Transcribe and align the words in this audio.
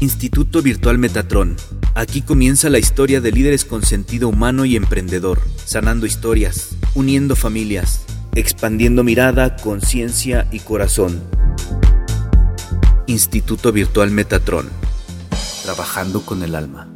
Instituto 0.00 0.60
Virtual 0.60 0.98
Metatron. 0.98 1.56
Aquí 1.94 2.20
comienza 2.20 2.68
la 2.68 2.78
historia 2.78 3.22
de 3.22 3.32
líderes 3.32 3.64
con 3.64 3.82
sentido 3.82 4.28
humano 4.28 4.66
y 4.66 4.76
emprendedor, 4.76 5.40
sanando 5.64 6.04
historias, 6.04 6.76
uniendo 6.94 7.34
familias, 7.34 8.04
expandiendo 8.34 9.02
mirada, 9.04 9.56
conciencia 9.56 10.48
y 10.52 10.60
corazón. 10.60 11.22
Instituto 13.06 13.72
Virtual 13.72 14.10
Metatron. 14.10 14.68
Trabajando 15.62 16.20
con 16.20 16.42
el 16.42 16.56
alma. 16.56 16.95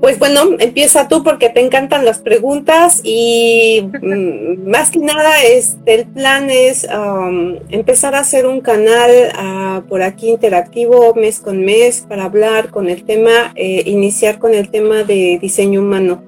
Pues 0.00 0.18
bueno, 0.18 0.42
empieza 0.58 1.08
tú 1.08 1.24
porque 1.24 1.48
te 1.48 1.60
encantan 1.60 2.04
las 2.04 2.20
preguntas 2.20 3.00
y 3.02 3.88
mm, 4.02 4.68
más 4.68 4.90
que 4.90 5.00
nada 5.00 5.42
este, 5.44 5.94
el 5.94 6.06
plan 6.06 6.50
es 6.50 6.86
um, 6.86 7.56
empezar 7.68 8.14
a 8.14 8.20
hacer 8.20 8.46
un 8.46 8.60
canal 8.60 9.10
uh, 9.10 9.82
por 9.88 10.02
aquí 10.02 10.28
interactivo 10.28 11.14
mes 11.14 11.40
con 11.40 11.64
mes 11.64 12.04
para 12.08 12.24
hablar 12.24 12.70
con 12.70 12.88
el 12.88 13.04
tema, 13.04 13.52
eh, 13.56 13.82
iniciar 13.86 14.38
con 14.38 14.54
el 14.54 14.70
tema 14.70 15.02
de 15.02 15.38
diseño 15.40 15.80
humano. 15.80 16.22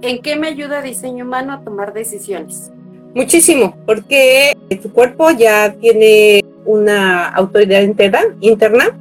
¿En 0.00 0.22
qué 0.22 0.36
me 0.36 0.48
ayuda 0.48 0.80
diseño 0.80 1.24
humano 1.24 1.52
a 1.52 1.60
tomar 1.60 1.92
decisiones? 1.92 2.70
Muchísimo, 3.14 3.76
porque 3.86 4.56
tu 4.82 4.92
cuerpo 4.92 5.30
ya 5.30 5.72
tiene 5.72 6.44
una 6.64 7.28
autoridad 7.28 7.82
interna, 7.82 8.20
interna 8.40 8.98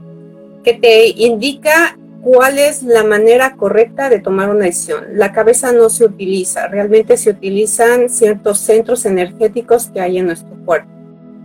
que 0.63 0.73
te 0.73 1.08
indica 1.08 1.97
cuál 2.23 2.57
es 2.57 2.83
la 2.83 3.03
manera 3.03 3.55
correcta 3.55 4.09
de 4.09 4.19
tomar 4.19 4.49
una 4.49 4.65
decisión. 4.65 5.03
La 5.13 5.33
cabeza 5.33 5.73
no 5.73 5.89
se 5.89 6.05
utiliza, 6.05 6.67
realmente 6.67 7.17
se 7.17 7.31
utilizan 7.31 8.09
ciertos 8.09 8.59
centros 8.59 9.05
energéticos 9.05 9.88
que 9.88 9.99
hay 9.99 10.17
en 10.17 10.27
nuestro 10.27 10.55
cuerpo. 10.65 10.89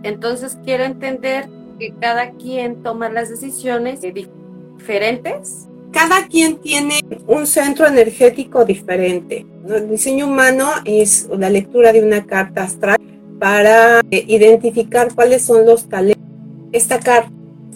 Entonces 0.03 0.57
quiero 0.63 0.85
entender 0.85 1.49
que 1.77 1.93
cada 1.99 2.31
quien 2.31 2.81
toma 2.81 3.09
las 3.09 3.29
decisiones 3.29 3.99
diferentes. 4.01 5.67
Cada 5.91 6.27
quien 6.27 6.59
tiene 6.59 6.99
un 7.27 7.45
centro 7.45 7.85
energético 7.87 8.63
diferente. 8.63 9.45
El 9.67 9.89
diseño 9.89 10.27
humano 10.27 10.69
es 10.85 11.27
la 11.37 11.49
lectura 11.49 11.91
de 11.91 12.03
una 12.03 12.25
carta 12.25 12.63
astral 12.63 12.99
para 13.39 13.99
eh, 14.11 14.23
identificar 14.27 15.13
cuáles 15.13 15.41
son 15.41 15.65
los 15.65 15.89
talentos. 15.89 16.23
Esta 16.71 16.99
carta 16.99 17.31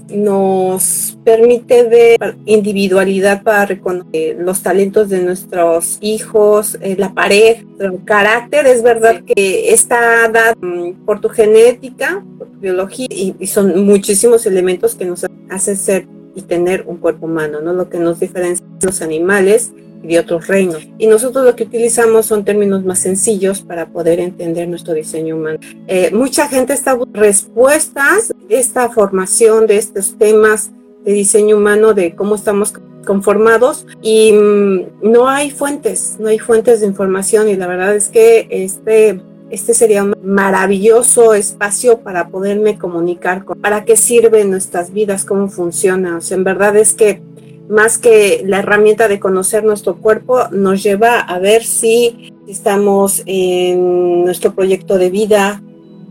nos 0.10 1.18
permite 1.24 1.84
ver 1.84 2.38
individualidad 2.46 3.44
para 3.44 3.66
reconocer 3.66 4.38
los 4.40 4.62
talentos 4.62 5.10
de 5.10 5.22
nuestros 5.24 5.98
hijos, 6.02 6.78
eh, 6.82 6.96
la 6.98 7.14
pareja, 7.14 7.64
el 7.80 8.04
carácter. 8.04 8.66
Es 8.68 8.84
verdad 8.84 9.24
que 9.24 9.74
está 9.74 10.28
dado 10.30 10.56
mm, 10.62 11.06
por 11.06 11.22
tu 11.22 11.30
genética, 11.30 12.24
por 12.38 12.48
tu 12.48 12.60
biología, 12.60 13.08
y, 13.10 13.36
y, 13.40 13.48
son 13.48 13.86
muchísimos 13.86 14.46
elementos 14.46 14.96
que 14.96 15.06
nos 15.06 15.26
hacen 15.50 15.78
ser 15.78 16.08
y 16.36 16.42
tener 16.42 16.84
un 16.88 16.98
cuerpo 16.98 17.28
humano, 17.28 17.62
¿no? 17.62 17.74
Lo 17.74 17.90
que 17.90 18.00
nos 18.00 18.20
diferencia 18.20 18.66
de 18.80 18.88
los 18.88 19.02
animales 19.02 19.72
de 20.04 20.20
otros 20.20 20.48
reinos. 20.48 20.88
Y 20.98 21.08
nosotros 21.08 21.46
lo 21.46 21.56
que 21.56 21.64
utilizamos 21.64 22.26
son 22.26 22.44
términos 22.44 22.84
más 22.84 23.00
sencillos 23.00 23.62
para 23.62 23.88
poder 23.88 24.20
entender 24.20 24.68
nuestro 24.68 24.94
diseño 24.94 25.36
humano. 25.36 25.60
Eh, 25.88 26.12
mucha 26.14 26.48
gente 26.48 26.74
está 26.74 26.94
buscando 26.94 27.22
respuestas 27.22 28.34
de 28.48 28.60
esta 28.60 28.90
formación, 28.90 29.66
de 29.66 29.78
estos 29.78 30.18
temas 30.18 30.72
de 31.06 31.14
diseño 31.14 31.58
humano, 31.58 31.94
de 31.94 32.16
cómo 32.16 32.36
estamos 32.36 32.74
conformados 33.06 33.86
y 34.02 34.32
mm, 34.32 35.12
no 35.12 35.28
hay 35.28 35.52
fuentes, 35.52 36.16
no 36.20 36.30
hay 36.30 36.40
fuentes 36.40 36.82
de 36.82 36.88
información 36.88 37.50
y 37.50 37.56
la 37.56 37.68
verdad 37.68 37.96
es 37.96 38.08
que 38.10 38.48
este 38.50 39.22
este 39.54 39.76
sería 39.76 40.04
un 40.04 40.16
maravilloso 40.24 41.36
espacio 41.36 42.00
para 42.00 42.30
poderme 42.30 42.80
comunicar 42.80 43.46
con, 43.46 43.62
para 43.62 43.86
qué 43.86 43.96
sirven 43.96 44.50
nuestras 44.50 44.92
vidas, 44.92 45.26
cómo 45.26 45.48
funciona. 45.48 46.18
O 46.18 46.22
sea, 46.22 46.38
en 46.38 46.44
verdad 46.44 46.76
es 46.76 46.94
que 46.94 47.22
más 47.70 47.98
que 47.98 48.44
la 48.46 48.60
herramienta 48.60 49.08
de 49.08 49.20
conocer 49.20 49.64
nuestro 49.64 49.98
cuerpo, 49.98 50.48
nos 50.52 50.84
lleva 50.84 51.20
a 51.20 51.40
ver 51.40 51.64
si 51.64 52.34
estamos 52.48 53.24
en 53.26 54.26
nuestro 54.26 54.54
proyecto 54.54 54.98
de 54.98 55.10
vida, 55.10 55.62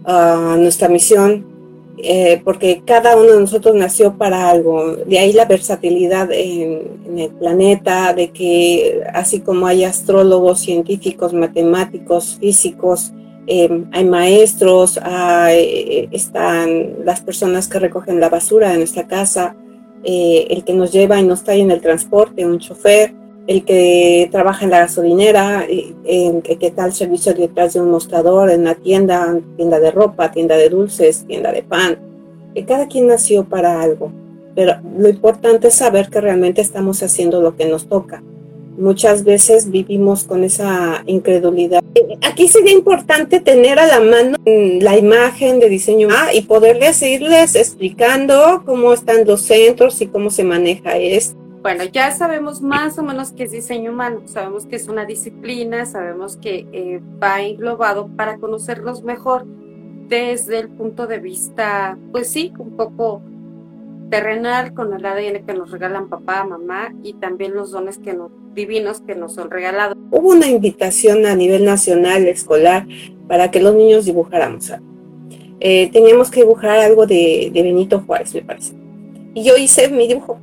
uh, 0.06 0.56
nuestra 0.56 0.88
misión, 0.88 1.52
eh, 1.98 2.40
porque 2.44 2.82
cada 2.84 3.16
uno 3.16 3.32
de 3.32 3.40
nosotros 3.40 3.74
nació 3.74 4.16
para 4.16 4.48
algo. 4.48 4.96
De 4.96 5.18
ahí 5.18 5.32
la 5.32 5.44
versatilidad 5.44 6.30
en, 6.32 7.18
el 7.18 7.30
planeta, 7.30 8.14
de 8.14 8.30
que 8.30 9.02
así 9.12 9.40
como 9.40 9.66
hay 9.66 9.84
astrólogos, 9.84 10.60
científicos, 10.60 11.34
matemáticos, 11.34 12.38
físicos, 12.40 13.12
eh, 13.46 13.84
hay 13.92 14.04
maestros, 14.04 14.98
hay, 15.02 16.08
están 16.10 17.04
las 17.04 17.20
personas 17.20 17.68
que 17.68 17.78
recogen 17.78 18.18
la 18.18 18.30
basura 18.30 18.70
de 18.70 18.78
nuestra 18.78 19.06
casa, 19.06 19.54
eh, 20.04 20.46
el 20.50 20.64
que 20.64 20.74
nos 20.74 20.92
lleva 20.92 21.20
y 21.20 21.24
nos 21.24 21.44
trae 21.44 21.60
en 21.60 21.70
el 21.70 21.80
transporte, 21.80 22.46
un 22.46 22.58
chofer, 22.58 23.14
el 23.46 23.64
que 23.64 24.28
trabaja 24.30 24.64
en 24.64 24.70
la 24.70 24.80
gasolinera, 24.80 25.66
el 25.68 26.42
que 26.42 26.58
está 26.60 26.86
el 26.86 26.92
servicio 26.92 27.34
detrás 27.34 27.74
de 27.74 27.80
un 27.80 27.90
mostrador, 27.90 28.50
en 28.50 28.64
la 28.64 28.74
tienda, 28.74 29.38
tienda 29.56 29.80
de 29.80 29.90
ropa, 29.90 30.30
tienda 30.30 30.56
de 30.56 30.68
dulces, 30.68 31.24
tienda 31.26 31.50
de 31.52 31.62
pan. 31.62 31.98
Que 32.54 32.64
cada 32.64 32.86
quien 32.86 33.08
nació 33.08 33.44
para 33.44 33.82
algo, 33.82 34.12
pero 34.54 34.74
lo 34.96 35.08
importante 35.08 35.68
es 35.68 35.74
saber 35.74 36.08
que 36.08 36.20
realmente 36.20 36.60
estamos 36.60 37.02
haciendo 37.02 37.40
lo 37.40 37.56
que 37.56 37.64
nos 37.66 37.88
toca 37.88 38.22
muchas 38.76 39.24
veces 39.24 39.70
vivimos 39.70 40.24
con 40.24 40.44
esa 40.44 41.02
incredulidad. 41.06 41.82
Aquí 42.22 42.48
sería 42.48 42.72
importante 42.72 43.40
tener 43.40 43.78
a 43.78 43.86
la 43.86 44.00
mano 44.00 44.36
la 44.44 44.96
imagen 44.96 45.60
de 45.60 45.68
diseño 45.68 46.08
y 46.32 46.42
poderles 46.42 47.02
irles 47.02 47.54
explicando 47.54 48.62
cómo 48.64 48.92
están 48.92 49.26
los 49.26 49.42
centros 49.42 50.00
y 50.00 50.06
cómo 50.06 50.30
se 50.30 50.44
maneja 50.44 50.96
esto. 50.96 51.38
Bueno, 51.62 51.84
ya 51.84 52.10
sabemos 52.10 52.60
más 52.60 52.98
o 52.98 53.04
menos 53.04 53.30
qué 53.30 53.44
es 53.44 53.52
diseño 53.52 53.92
humano, 53.92 54.22
sabemos 54.24 54.66
que 54.66 54.74
es 54.74 54.88
una 54.88 55.04
disciplina, 55.04 55.86
sabemos 55.86 56.36
que 56.36 56.66
eh, 56.72 57.00
va 57.22 57.40
englobado 57.42 58.08
para 58.16 58.38
conocerlos 58.38 59.04
mejor 59.04 59.46
desde 60.08 60.58
el 60.58 60.68
punto 60.70 61.06
de 61.06 61.18
vista, 61.20 61.96
pues 62.10 62.28
sí, 62.28 62.52
un 62.58 62.76
poco 62.76 63.22
terrenal 64.12 64.74
con 64.74 64.92
el 64.92 65.06
ADN 65.06 65.46
que 65.46 65.54
nos 65.54 65.70
regalan 65.70 66.10
papá, 66.10 66.44
mamá 66.44 66.94
y 67.02 67.14
también 67.14 67.54
los 67.54 67.70
dones 67.70 67.96
que 67.96 68.12
nos, 68.12 68.30
divinos 68.54 69.00
que 69.00 69.14
nos 69.14 69.34
son 69.34 69.50
regalados. 69.50 69.96
Hubo 70.10 70.28
una 70.28 70.46
invitación 70.48 71.24
a 71.24 71.34
nivel 71.34 71.64
nacional, 71.64 72.26
escolar, 72.28 72.86
para 73.26 73.50
que 73.50 73.62
los 73.62 73.74
niños 73.74 74.04
dibujáramos. 74.04 74.70
Eh, 75.60 75.88
teníamos 75.92 76.30
que 76.30 76.40
dibujar 76.40 76.78
algo 76.78 77.06
de, 77.06 77.50
de 77.54 77.62
Benito 77.62 78.00
Juárez, 78.06 78.34
me 78.34 78.42
parece. 78.42 78.74
Y 79.32 79.44
yo 79.44 79.56
hice 79.56 79.88
mi 79.88 80.06
dibujo. 80.06 80.38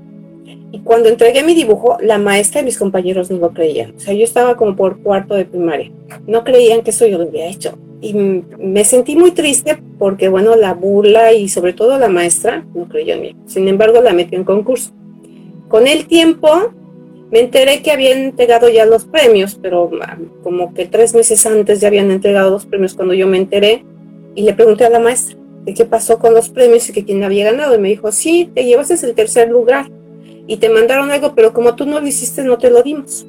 Y 0.71 0.79
cuando 0.79 1.07
entregué 1.07 1.43
mi 1.43 1.53
dibujo, 1.53 1.99
la 2.01 2.17
maestra 2.17 2.61
y 2.61 2.65
mis 2.65 2.79
compañeros 2.79 3.29
no 3.29 3.37
lo 3.37 3.53
creían. 3.53 3.93
O 3.95 3.99
sea, 3.99 4.15
yo 4.15 4.23
estaba 4.23 4.55
como 4.55 4.75
por 4.75 4.97
cuarto 5.03 5.35
de 5.35 5.45
primaria. 5.45 5.91
No 6.25 6.43
creían 6.43 6.81
que 6.81 6.89
eso 6.89 7.05
yo 7.05 7.19
lo 7.19 7.25
había 7.25 7.45
hecho 7.45 7.77
y 8.01 8.13
me 8.13 8.85
sentí 8.85 9.15
muy 9.15 9.31
triste 9.31 9.81
porque, 9.97 10.29
bueno, 10.29 10.55
la 10.55 10.73
burla 10.73 11.33
y 11.33 11.49
sobre 11.49 11.73
todo 11.73 11.97
la 11.97 12.07
maestra 12.07 12.65
no 12.73 12.87
creyó 12.87 13.15
en 13.15 13.21
mí. 13.21 13.35
Sin 13.45 13.67
embargo, 13.67 14.01
la 14.01 14.13
metió 14.13 14.37
en 14.37 14.45
concurso. 14.45 14.91
Con 15.67 15.85
el 15.85 16.07
tiempo 16.07 16.49
me 17.31 17.41
enteré 17.41 17.81
que 17.81 17.91
habían 17.91 18.19
entregado 18.19 18.69
ya 18.69 18.85
los 18.85 19.05
premios, 19.05 19.59
pero 19.61 19.91
ah, 20.01 20.17
como 20.43 20.73
que 20.73 20.85
tres 20.85 21.13
meses 21.13 21.45
antes 21.45 21.81
ya 21.81 21.89
habían 21.89 22.09
entregado 22.09 22.49
los 22.49 22.65
premios 22.65 22.93
cuando 22.95 23.13
yo 23.13 23.27
me 23.27 23.37
enteré 23.37 23.83
y 24.33 24.43
le 24.43 24.53
pregunté 24.53 24.85
a 24.85 24.89
la 24.89 24.99
maestra 24.99 25.37
de 25.65 25.73
qué 25.73 25.85
pasó 25.85 26.19
con 26.19 26.33
los 26.33 26.49
premios 26.49 26.89
y 26.89 26.93
que 26.93 27.03
quién 27.03 27.23
había 27.23 27.51
ganado. 27.51 27.75
Y 27.75 27.79
me 27.79 27.89
dijo, 27.89 28.11
sí, 28.11 28.49
te 28.55 28.63
llevaste 28.63 29.05
el 29.05 29.13
tercer 29.13 29.49
lugar 29.49 29.91
y 30.47 30.57
te 30.57 30.69
mandaron 30.69 31.11
algo, 31.11 31.35
pero 31.35 31.53
como 31.53 31.75
tú 31.75 31.85
no 31.85 31.99
lo 31.99 32.07
hiciste, 32.07 32.43
no 32.43 32.57
te 32.57 32.71
lo 32.71 32.81
dimos. 32.81 33.27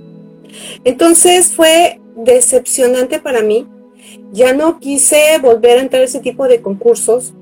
Entonces 0.85 1.53
fue 1.53 2.01
decepcionante 2.17 3.19
para 3.19 3.43
mí 3.43 3.67
ya 4.33 4.53
no 4.53 4.79
quise 4.79 5.39
volver 5.41 5.79
a 5.79 5.83
entrar 5.83 6.03
a 6.03 6.05
ese 6.05 6.21
tipo 6.21 6.47
de 6.49 6.61
concursos. 6.61 7.33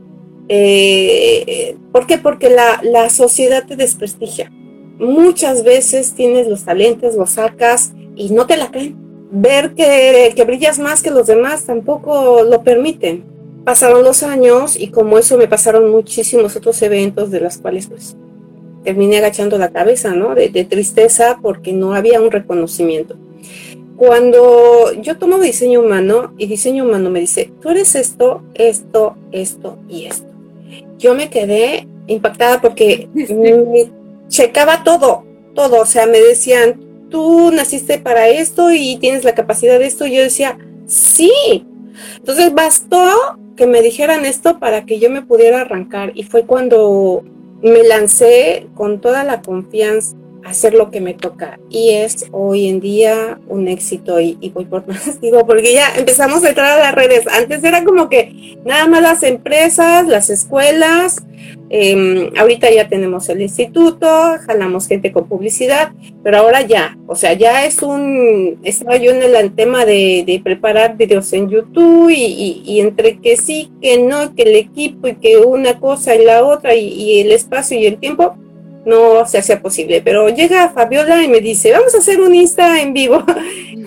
Eh, 0.49 1.77
¿Por 1.93 2.07
qué? 2.07 2.19
Porque 2.19 2.49
la, 2.49 2.81
la, 2.83 3.11
sociedad 3.11 3.67
te 3.67 3.77
desprestigia. 3.77 4.51
Muchas 4.99 5.63
veces 5.63 6.15
tienes 6.15 6.49
los 6.49 6.65
talentos, 6.65 7.15
los 7.15 7.31
sacas 7.31 7.93
y 8.17 8.31
no 8.31 8.47
te 8.47 8.57
la 8.57 8.71
creen. 8.71 8.97
Ver 9.31 9.75
que, 9.75 10.33
que 10.35 10.45
brillas 10.45 10.79
más 10.79 11.03
que 11.03 11.11
los 11.11 11.27
demás 11.27 11.65
tampoco 11.65 12.43
lo 12.43 12.63
permiten. 12.63 13.25
Pasaron 13.65 14.03
los 14.03 14.23
años 14.23 14.77
y 14.77 14.89
como 14.89 15.19
eso 15.19 15.37
me 15.37 15.47
pasaron 15.47 15.91
muchísimos 15.91 16.57
otros 16.57 16.81
eventos 16.81 17.31
de 17.31 17.41
los 17.41 17.59
cuales 17.59 17.89
pues 17.89 18.17
terminé 18.83 19.19
agachando 19.19 19.59
la 19.59 19.71
cabeza, 19.71 20.15
¿no? 20.15 20.35
de, 20.35 20.49
de 20.49 20.65
tristeza 20.65 21.39
porque 21.43 21.75
no 21.75 21.93
había 21.93 22.23
un 22.23 22.31
reconocimiento 22.31 23.17
cuando 23.99 24.93
yo 24.93 25.19
tomo 25.19 25.39
diseño 25.39 25.81
humano 25.81 26.33
y 26.39 26.47
diseño 26.47 26.85
humano 26.85 27.11
me 27.11 27.19
dice, 27.19 27.50
tú 27.61 27.71
eres 27.71 27.97
esto, 27.97 28.43
esto, 28.55 29.17
esto 29.33 29.77
y 29.89 30.05
esto. 30.05 30.29
Yo 30.99 31.17
me 31.17 31.29
quedé 31.29 31.89
impactada 32.06 32.61
porque 32.61 33.09
me 33.12 33.91
checaba 34.29 34.85
todo, 34.85 35.25
todo. 35.53 35.81
O 35.81 35.85
sea, 35.85 36.06
me 36.06 36.21
decían, 36.21 36.81
tú 37.11 37.50
naciste 37.50 37.99
para 37.99 38.29
esto 38.29 38.71
y 38.71 38.99
tienes 38.99 39.25
la 39.25 39.35
capacidad 39.35 39.81
de 39.81 39.87
esto. 39.87 40.06
Y 40.06 40.15
yo 40.15 40.23
decía, 40.23 40.56
sí. 40.87 41.67
Entonces 42.19 42.55
bastó 42.55 43.37
que 43.56 43.67
me 43.67 43.83
dijeran 43.83 44.25
esto 44.25 44.61
para 44.61 44.87
que 44.87 45.00
yo 45.00 45.11
me 45.11 45.23
pudiera 45.23 45.62
arrancar. 45.62 46.12
Y 46.15 46.23
fue 46.23 46.45
cuando 46.45 47.25
me 47.62 47.83
lancé 47.83 48.69
con 48.77 49.00
toda 49.00 49.25
la 49.25 49.43
confianza 49.43 50.17
hacer 50.44 50.75
lo 50.75 50.90
que 50.90 51.00
me 51.00 51.14
toca 51.14 51.58
y 51.69 51.90
es 51.90 52.26
hoy 52.32 52.69
en 52.69 52.81
día 52.81 53.38
un 53.49 53.69
éxito 53.69 54.20
y, 54.20 54.37
voy 54.55 54.64
por 54.64 54.87
más, 54.87 55.20
digo, 55.20 55.46
porque 55.46 55.73
ya 55.73 55.94
empezamos 55.96 56.44
a 56.44 56.50
entrar 56.50 56.79
a 56.79 56.82
las 56.82 56.94
redes. 56.94 57.26
Antes 57.26 57.62
era 57.62 57.85
como 57.85 58.08
que 58.08 58.58
nada 58.64 58.87
más 58.87 59.02
las 59.02 59.23
empresas, 59.23 60.06
las 60.06 60.31
escuelas, 60.31 61.23
em, 61.70 62.31
ahorita 62.38 62.70
ya 62.70 62.88
tenemos 62.88 63.29
el 63.29 63.43
instituto, 63.43 64.08
jalamos 64.46 64.88
gente 64.88 65.12
con 65.12 65.29
publicidad, 65.29 65.93
pero 66.23 66.38
ahora 66.38 66.62
ya, 66.62 66.96
o 67.06 67.14
sea, 67.14 67.35
ya 67.35 67.67
es 67.67 67.82
un, 67.82 68.58
estaba 68.62 68.96
yo 68.96 69.12
en 69.12 69.23
el 69.23 69.55
tema 69.55 69.85
de, 69.85 70.25
de 70.26 70.40
preparar 70.43 70.96
videos 70.96 71.32
en 71.32 71.49
YouTube 71.49 72.11
y, 72.11 72.62
y, 72.64 72.81
entre 72.81 73.19
que 73.19 73.37
sí, 73.37 73.70
que 73.82 73.99
no, 73.99 74.35
que 74.35 74.43
el 74.43 74.56
equipo 74.56 75.08
y 75.08 75.17
que 75.17 75.38
una 75.38 75.79
cosa 75.79 76.14
y 76.14 76.25
la 76.25 76.44
otra 76.44 76.75
y 76.75 77.20
el 77.20 77.32
espacio 77.32 77.79
y 77.79 77.87
el 77.87 77.99
tiempo, 77.99 78.37
no 78.85 79.27
se 79.27 79.39
hacía 79.39 79.61
posible. 79.61 80.01
Pero 80.03 80.29
llega 80.29 80.71
Fabiola 80.71 81.23
y 81.23 81.29
me 81.29 81.41
dice, 81.41 81.73
vamos 81.73 81.95
a 81.95 81.99
hacer 81.99 82.21
un 82.21 82.35
Insta 82.35 82.81
en 82.81 82.93
vivo. 82.93 83.25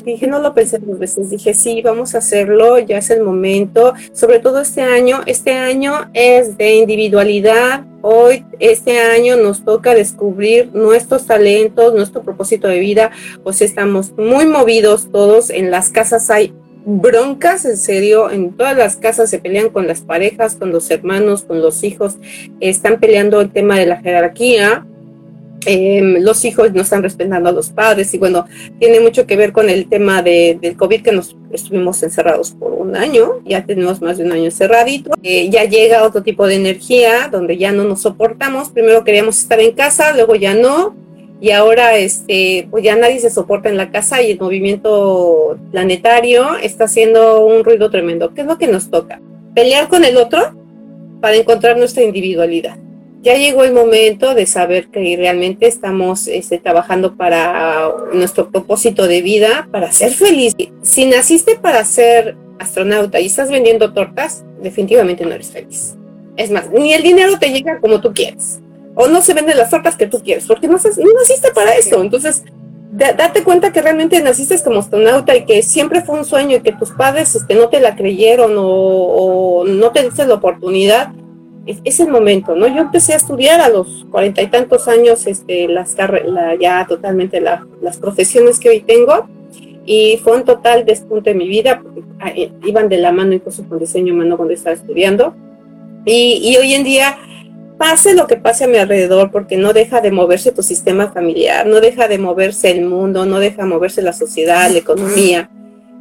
dije, 0.04 0.28
no 0.28 0.40
lo 0.40 0.54
pensé 0.54 0.80
dos 0.80 1.00
veces. 1.00 1.30
Dije, 1.30 1.54
sí, 1.54 1.82
vamos 1.82 2.16
a 2.16 2.20
hacerlo, 2.20 2.80
ya 2.80 2.98
es 2.98 3.10
el 3.10 3.24
momento. 3.24 3.94
Sobre 4.14 4.40
todo 4.40 4.62
este 4.62 4.82
año, 4.82 5.22
este 5.26 5.54
año 5.54 6.10
es 6.14 6.58
de 6.58 6.76
individualidad. 6.76 7.86
Hoy, 8.02 8.46
este 8.60 9.00
año 9.00 9.38
nos 9.38 9.64
toca 9.64 9.94
descubrir 9.94 10.72
nuestros 10.74 11.28
talentos, 11.28 11.94
nuestro 11.94 12.24
propósito 12.24 12.68
de 12.68 12.80
vida. 12.80 13.12
Pues 13.44 13.62
estamos 13.62 14.14
muy 14.18 14.46
movidos 14.46 15.12
todos. 15.12 15.50
En 15.50 15.70
las 15.70 15.90
casas 15.90 16.30
hay 16.30 16.54
broncas, 16.86 17.66
en 17.66 17.78
serio, 17.78 18.30
en 18.32 18.54
todas 18.54 18.76
las 18.76 18.96
casas 18.96 19.30
se 19.30 19.40
pelean 19.40 19.70
con 19.70 19.88
las 19.88 20.02
parejas, 20.02 20.56
con 20.56 20.72
los 20.72 20.90
hermanos, 20.92 21.44
con 21.44 21.62
los 21.62 21.84
hijos, 21.84 22.18
están 22.60 23.00
peleando 23.00 23.42
el 23.42 23.52
tema 23.52 23.78
de 23.78 23.86
la 23.86 23.98
jerarquía, 23.98 24.86
Em, 25.66 26.24
los 26.24 26.44
hijos 26.44 26.74
no 26.74 26.82
están 26.82 27.04
respetando 27.04 27.50
a 27.50 27.52
los 27.52 27.70
padres 27.70 28.12
y 28.16 28.18
bueno, 28.18 28.48
tiene 28.80 29.00
mucho 29.00 29.28
que 29.28 29.36
ver 29.36 29.52
con 29.52 29.70
el 29.70 29.88
tema 29.88 30.24
de, 30.24 30.58
del 30.60 30.76
COVID 30.76 31.04
que 31.04 31.12
nos 31.12 31.36
estuvimos 31.52 32.02
encerrados 32.02 32.52
por 32.52 32.72
un 32.74 32.96
año, 32.96 33.42
ya 33.46 33.64
tenemos 33.64 34.02
más 34.02 34.18
de 34.18 34.26
un 34.26 34.32
año 34.32 34.46
encerradito, 34.46 35.12
eh, 35.22 35.50
ya 35.52 35.66
llega 35.66 36.04
otro 36.04 36.24
tipo 36.24 36.48
de 36.48 36.56
energía 36.56 37.30
donde 37.32 37.58
ya 37.58 37.72
no 37.72 37.84
nos 37.84 38.02
soportamos, 38.02 38.70
primero 38.70 39.04
queríamos 39.04 39.38
estar 39.40 39.60
en 39.60 39.74
casa, 39.74 40.14
luego 40.14 40.34
ya 40.34 40.56
no, 40.56 40.96
y 41.42 41.52
ahora 41.52 41.98
este, 41.98 42.68
pues 42.72 42.84
ya 42.84 42.96
nadie 42.96 43.20
se 43.20 43.30
soporta 43.30 43.68
en 43.68 43.76
la 43.76 43.92
casa 43.92 44.22
y 44.22 44.32
el 44.32 44.40
movimiento 44.40 45.58
planetario 45.72 46.56
está 46.58 46.86
haciendo 46.86 47.46
un 47.46 47.64
ruido 47.64 47.90
tremendo. 47.90 48.34
¿Qué 48.34 48.42
es 48.42 48.48
lo 48.48 48.58
que 48.58 48.68
nos 48.68 48.90
toca? 48.90 49.20
Pelear 49.56 49.90
con 49.90 50.06
el 50.06 50.18
otro 50.18 50.56
para 51.20 51.36
encontrar 51.36 51.78
nuestra 51.78 52.04
individualidad 52.04 52.78
ya 53.22 53.36
llegó 53.36 53.64
el 53.64 53.74
momento 53.74 54.34
de 54.34 54.46
saber 54.46 54.88
que 54.88 55.16
realmente 55.16 55.68
estamos 55.68 56.28
este, 56.28 56.58
trabajando 56.58 57.16
para 57.16 57.92
nuestro 58.14 58.50
propósito 58.50 59.08
de 59.08 59.22
vida, 59.22 59.68
para 59.72 59.92
ser 59.92 60.12
feliz. 60.12 60.56
Si 60.82 61.06
naciste 61.06 61.56
para 61.56 61.86
ser 61.86 62.36
astronauta 62.60 63.20
y 63.20 63.28
estás 63.28 63.52
vendiendo 63.52 63.94
tortas, 63.94 64.44
definitivamente 64.62 65.26
no 65.26 65.34
eres 65.34 65.52
feliz. 65.52 65.96
Es 66.36 66.50
más, 66.50 66.72
ni 66.72 66.94
el 66.94 67.04
dinero 67.04 67.38
te 67.38 67.52
llega 67.52 67.80
como 67.80 68.02
tú 68.02 68.12
quieres. 68.14 68.60
O 68.96 69.08
no 69.08 69.22
se 69.22 69.34
venden 69.34 69.58
las 69.58 69.70
tortas 69.70 69.96
que 69.96 70.08
tú 70.08 70.22
quieres, 70.22 70.46
porque 70.48 70.68
no, 70.68 70.74
naciste 70.76 71.52
para 71.54 71.76
eso. 71.76 72.02
Entonces, 72.02 72.44
date 72.92 73.44
cuenta 73.44 73.72
que 73.72 73.82
realmente 73.82 74.22
naciste 74.22 74.62
como 74.64 74.80
astronauta 74.80 75.36
y 75.36 75.46
que 75.46 75.64
siempre 75.64 76.02
fue 76.02 76.20
un 76.20 76.26
sueño 76.26 76.58
y 76.58 76.62
que 76.62 76.74
tus 76.74 76.92
padres 76.92 77.36
este, 77.36 77.56
no 77.56 77.70
te 77.70 77.80
la 77.80 77.96
creyeron 77.96 78.58
o, 78.58 78.66
o 78.66 79.66
no 79.66 79.92
te 79.92 80.04
diste 80.04 80.26
la 80.26 80.36
oportunidad 80.36 81.14
es, 81.66 82.00
el 82.00 82.10
momento, 82.10 82.56
¿no? 82.56 82.68
Yo 82.68 82.82
empecé 82.82 83.14
a 83.14 83.18
estudiar 83.18 83.62
a 83.62 83.70
los 83.70 84.06
cuarenta 84.10 84.42
y 84.42 84.48
tantos 84.48 84.88
años, 84.88 85.28
este, 85.28 85.68
las 85.68 85.96
la, 86.26 86.56
ya 86.56 86.86
totalmente 86.88 87.40
las 87.40 87.98
profesiones 87.98 88.60
que 88.60 88.70
hoy 88.70 88.82
tengo, 88.82 89.28
y 89.86 90.18
fue 90.24 90.38
un 90.38 90.44
total 90.44 90.86
despunte 90.86 91.32
en 91.32 91.38
mi 91.38 91.48
vida, 91.48 91.82
porque 91.82 92.02
ah, 92.20 92.32
eh, 92.36 92.52
iban 92.64 92.90
de 92.90 92.98
la 92.98 93.12
mano 93.12 93.34
incluso 93.34 93.64
con 93.68 93.80
diseño 93.80 94.14
humano 94.14 94.38
cuando 94.38 94.54
estaba 94.54 94.76
estudiando, 94.76 95.36
y, 96.06 96.42
y 96.44 96.58
hoy 96.58 96.74
en 96.74 96.84
día 96.84 97.18
pase 97.82 98.14
lo 98.14 98.28
que 98.28 98.38
pase 98.38 98.66
a 98.66 98.68
mi 98.68 98.78
alrededor, 98.78 99.32
porque 99.32 99.58
no 99.58 99.74
deja 99.74 100.02
de 100.02 100.12
moverse 100.12 100.52
tu 100.52 100.62
sistema 100.62 101.12
familiar, 101.12 101.66
no 101.66 101.82
deja 101.82 102.08
de 102.08 102.20
moverse 102.20 102.70
el 102.70 102.86
mundo, 102.86 103.26
no 103.26 103.40
deja 103.40 103.64
de 103.64 103.70
moverse 103.70 104.04
la 104.04 104.14
sociedad, 104.14 104.70
la 104.70 104.78
economía 104.78 105.50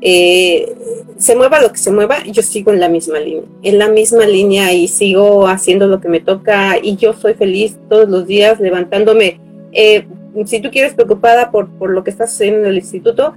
eh, 0.03 0.75
se 1.19 1.37
mueva 1.37 1.61
lo 1.61 1.73
que 1.73 1.79
se 1.79 1.91
mueva, 1.91 2.25
yo 2.25 2.43
sigo 2.43 2.73
en 2.73 2.81
la 2.81 2.89
misma 2.89 3.19
línea, 3.19 3.45
en 3.63 3.79
la 3.79 3.89
misma 3.89 4.27
línea 4.27 4.73
y 4.73 4.89
sigo 4.89 5.47
haciendo 5.47 5.87
lo 5.87 6.01
que 6.01 6.09
me 6.09 6.21
toca 6.21 6.79
y 6.83 6.97
yo 6.97 7.13
soy 7.13 7.35
feliz 7.35 7.79
todos 7.89 8.09
los 8.09 8.27
días 8.27 8.61
levantándome. 8.61 9.41
Eh, 9.73 10.07
si 10.47 10.61
tú 10.61 10.71
quieres 10.71 10.95
preocupada 10.95 11.51
por, 11.51 11.69
por 11.79 11.91
lo 11.91 12.03
que 12.03 12.11
está 12.11 12.27
sucediendo 12.27 12.61
en 12.61 12.71
el 12.71 12.77
instituto, 12.77 13.35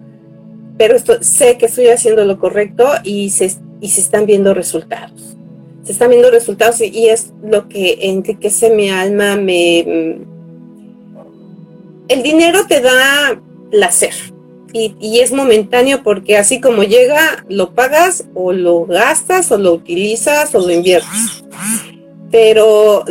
pero 0.78 0.96
esto, 0.96 1.22
sé 1.22 1.57
que 1.57 1.66
estoy 1.66 1.88
haciendo 1.88 2.24
lo 2.24 2.39
correcto 2.39 2.88
y 3.04 3.30
se, 3.31 3.51
y 3.81 3.89
se 3.89 4.01
están 4.01 4.25
viendo 4.25 4.54
resultados. 4.54 5.38
Se 5.84 5.92
están 5.92 6.10
viendo 6.10 6.32
resultados 6.32 6.82
y, 6.82 6.86
y 6.88 7.10
es 7.10 7.34
lo 7.44 7.68
que 7.68 7.98
enriquece 8.02 8.70
mi 8.70 8.90
alma, 8.90 9.36
me... 9.36 10.18
El 12.10 12.22
dinero 12.22 12.66
te 12.68 12.82
da 12.82 13.40
placer, 13.72 14.14
y, 14.74 15.20
es 15.20 15.32
momentáneo 15.32 16.02
porque 16.02 16.36
así 16.36 16.60
como 16.60 16.84
llega, 16.84 17.46
lo 17.48 17.76
pagas 17.76 18.26
o 18.34 18.52
lo 18.52 18.86
gastas 18.86 19.52
o 19.52 19.58
lo 19.58 19.72
utilizas 19.74 20.54
o 20.56 20.60
lo 20.60 20.72
inviertes. 20.72 21.44
Pero 22.32 23.06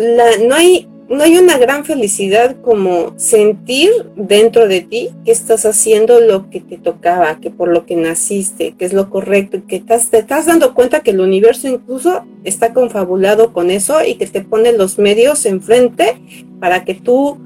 no, 0.45 0.55
hay, 0.57 0.89
no 1.13 1.25
hay 1.25 1.37
una 1.37 1.59
gran 1.59 1.85
felicidad 1.85 2.57
como 2.63 3.13
sentir 3.19 3.91
dentro 4.17 4.67
de 4.67 4.81
ti 4.81 5.11
que 5.27 5.31
estás 5.31 5.67
haciendo 5.67 6.21
lo 6.21 6.49
que 6.49 6.61
te 6.61 6.79
tocaba, 6.79 7.39
que 7.39 7.51
por 7.51 7.69
lo 7.69 7.85
que 7.85 7.97
naciste, 7.97 8.75
que 8.79 8.87
es 8.87 8.95
lo 8.95 9.11
correcto, 9.11 9.61
que 9.69 9.77
estás, 9.77 10.09
te 10.09 10.19
estás 10.19 10.47
dando 10.47 10.73
cuenta 10.73 11.01
que 11.01 11.11
el 11.11 11.21
universo 11.21 11.69
incluso 11.69 12.25
está 12.45 12.73
confabulado 12.73 13.53
con 13.53 13.71
eso 13.71 14.03
y 14.03 14.15
que 14.15 14.27
te 14.27 14.41
pone 14.41 14.73
los 14.73 14.99
medios 14.99 15.45
enfrente 15.45 16.17
para 16.59 16.85
que 16.85 16.95
tú 16.95 17.39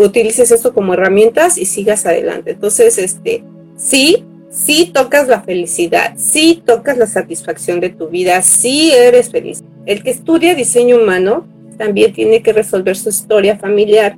utilices 0.00 0.50
esto 0.50 0.74
como 0.74 0.94
herramientas 0.94 1.58
y 1.58 1.66
sigas 1.66 2.04
adelante. 2.04 2.52
Entonces, 2.52 2.98
este, 2.98 3.44
sí, 3.76 4.24
sí 4.50 4.90
tocas 4.92 5.28
la 5.28 5.42
felicidad, 5.42 6.14
sí 6.16 6.62
tocas 6.64 6.98
la 6.98 7.06
satisfacción 7.06 7.78
de 7.78 7.90
tu 7.90 8.08
vida, 8.08 8.42
sí 8.42 8.90
eres 8.92 9.30
feliz. 9.30 9.62
El 9.84 10.02
que 10.02 10.10
estudia 10.10 10.56
diseño 10.56 10.96
humano 10.96 11.46
también 11.76 12.12
tiene 12.12 12.42
que 12.42 12.52
resolver 12.52 12.96
su 12.96 13.08
historia 13.08 13.56
familiar, 13.56 14.16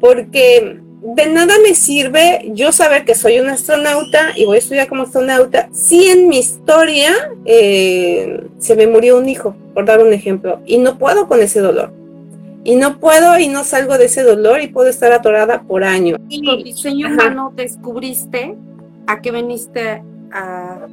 porque 0.00 0.80
de 1.02 1.26
nada 1.26 1.54
me 1.62 1.74
sirve 1.74 2.50
yo 2.52 2.72
saber 2.72 3.04
que 3.04 3.14
soy 3.14 3.38
un 3.38 3.48
astronauta 3.48 4.32
y 4.34 4.44
voy 4.44 4.56
a 4.56 4.58
estudiar 4.58 4.88
como 4.88 5.04
astronauta 5.04 5.68
si 5.72 6.08
en 6.08 6.28
mi 6.28 6.38
historia 6.38 7.12
eh, 7.44 8.40
se 8.58 8.74
me 8.74 8.86
murió 8.86 9.18
un 9.18 9.28
hijo, 9.28 9.54
por 9.74 9.84
dar 9.84 10.02
un 10.02 10.12
ejemplo, 10.12 10.60
y 10.66 10.78
no 10.78 10.98
puedo 10.98 11.28
con 11.28 11.40
ese 11.40 11.60
dolor 11.60 11.92
y 12.66 12.74
no 12.74 12.98
puedo 12.98 13.38
y 13.38 13.46
no 13.46 13.62
salgo 13.62 13.96
de 13.96 14.06
ese 14.06 14.24
dolor 14.24 14.60
y 14.60 14.66
puedo 14.66 14.88
estar 14.88 15.12
atorada 15.12 15.62
por 15.62 15.84
años. 15.84 16.18
Y 16.28 16.44
con 16.44 16.64
diseño 16.64 17.06
humano 17.06 17.52
descubriste 17.54 18.56
a 19.06 19.22
qué 19.22 19.30
veniste 19.30 20.02
a, 20.32 20.88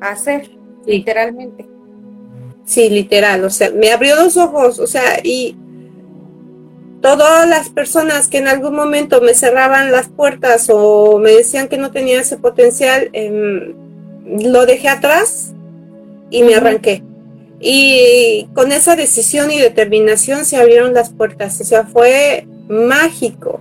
hacer, 0.00 0.48
literalmente. 0.86 1.66
Sí, 2.70 2.88
literal, 2.88 3.42
o 3.42 3.50
sea, 3.50 3.72
me 3.72 3.90
abrió 3.90 4.14
los 4.14 4.36
ojos, 4.36 4.78
o 4.78 4.86
sea, 4.86 5.18
y 5.24 5.56
todas 7.00 7.48
las 7.48 7.68
personas 7.68 8.28
que 8.28 8.38
en 8.38 8.46
algún 8.46 8.76
momento 8.76 9.20
me 9.20 9.34
cerraban 9.34 9.90
las 9.90 10.08
puertas 10.08 10.70
o 10.72 11.18
me 11.18 11.32
decían 11.32 11.66
que 11.66 11.78
no 11.78 11.90
tenía 11.90 12.20
ese 12.20 12.36
potencial, 12.36 13.10
em, 13.12 13.74
lo 14.24 14.66
dejé 14.66 14.86
atrás 14.86 15.52
y 16.30 16.44
me 16.44 16.54
arranqué. 16.54 17.02
Y 17.58 18.48
con 18.54 18.70
esa 18.70 18.94
decisión 18.94 19.50
y 19.50 19.58
determinación 19.58 20.44
se 20.44 20.56
abrieron 20.56 20.94
las 20.94 21.10
puertas, 21.10 21.60
o 21.60 21.64
sea, 21.64 21.86
fue 21.86 22.46
mágico. 22.68 23.60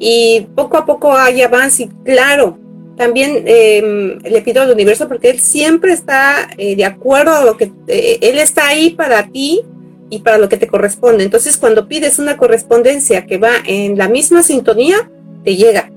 Y 0.00 0.48
poco 0.56 0.76
a 0.76 0.86
poco 0.86 1.16
hay 1.16 1.40
avance 1.42 1.84
y 1.84 1.88
claro, 2.02 2.58
también 2.96 3.44
em, 3.46 4.18
le 4.18 4.42
pido 4.42 4.62
al 4.62 4.70
universo 4.70 5.08
porque 5.08 5.30
él 5.30 5.40
siempre 5.40 5.92
está 5.92 6.50
eh, 6.58 6.76
de 6.76 6.84
acuerdo 6.84 7.32
a 7.32 7.44
lo 7.44 7.56
que, 7.56 7.72
eh, 7.86 8.18
él 8.20 8.38
está 8.38 8.68
ahí 8.68 8.90
para 8.90 9.26
ti 9.28 9.62
y 10.10 10.18
para 10.20 10.38
lo 10.38 10.48
que 10.48 10.56
te 10.56 10.66
corresponde. 10.66 11.24
Entonces, 11.24 11.56
cuando 11.56 11.88
pides 11.88 12.18
una 12.18 12.36
correspondencia 12.36 13.26
que 13.26 13.38
va 13.38 13.52
en 13.64 13.96
la 13.96 14.08
misma 14.08 14.42
sintonía, 14.42 15.10
te 15.44 15.56
llega. 15.56 15.90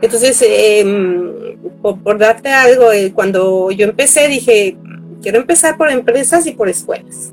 Entonces, 0.00 0.42
em, 0.46 1.56
por, 1.82 2.02
por, 2.02 2.18
darte 2.18 2.48
algo, 2.48 2.92
eh, 2.92 3.12
cuando 3.12 3.70
yo 3.70 3.84
empecé 3.84 4.28
dije, 4.28 4.76
quiero 5.22 5.38
empezar 5.38 5.76
por 5.76 5.90
empresas 5.90 6.46
y 6.46 6.52
por 6.52 6.68
escuelas. 6.68 7.32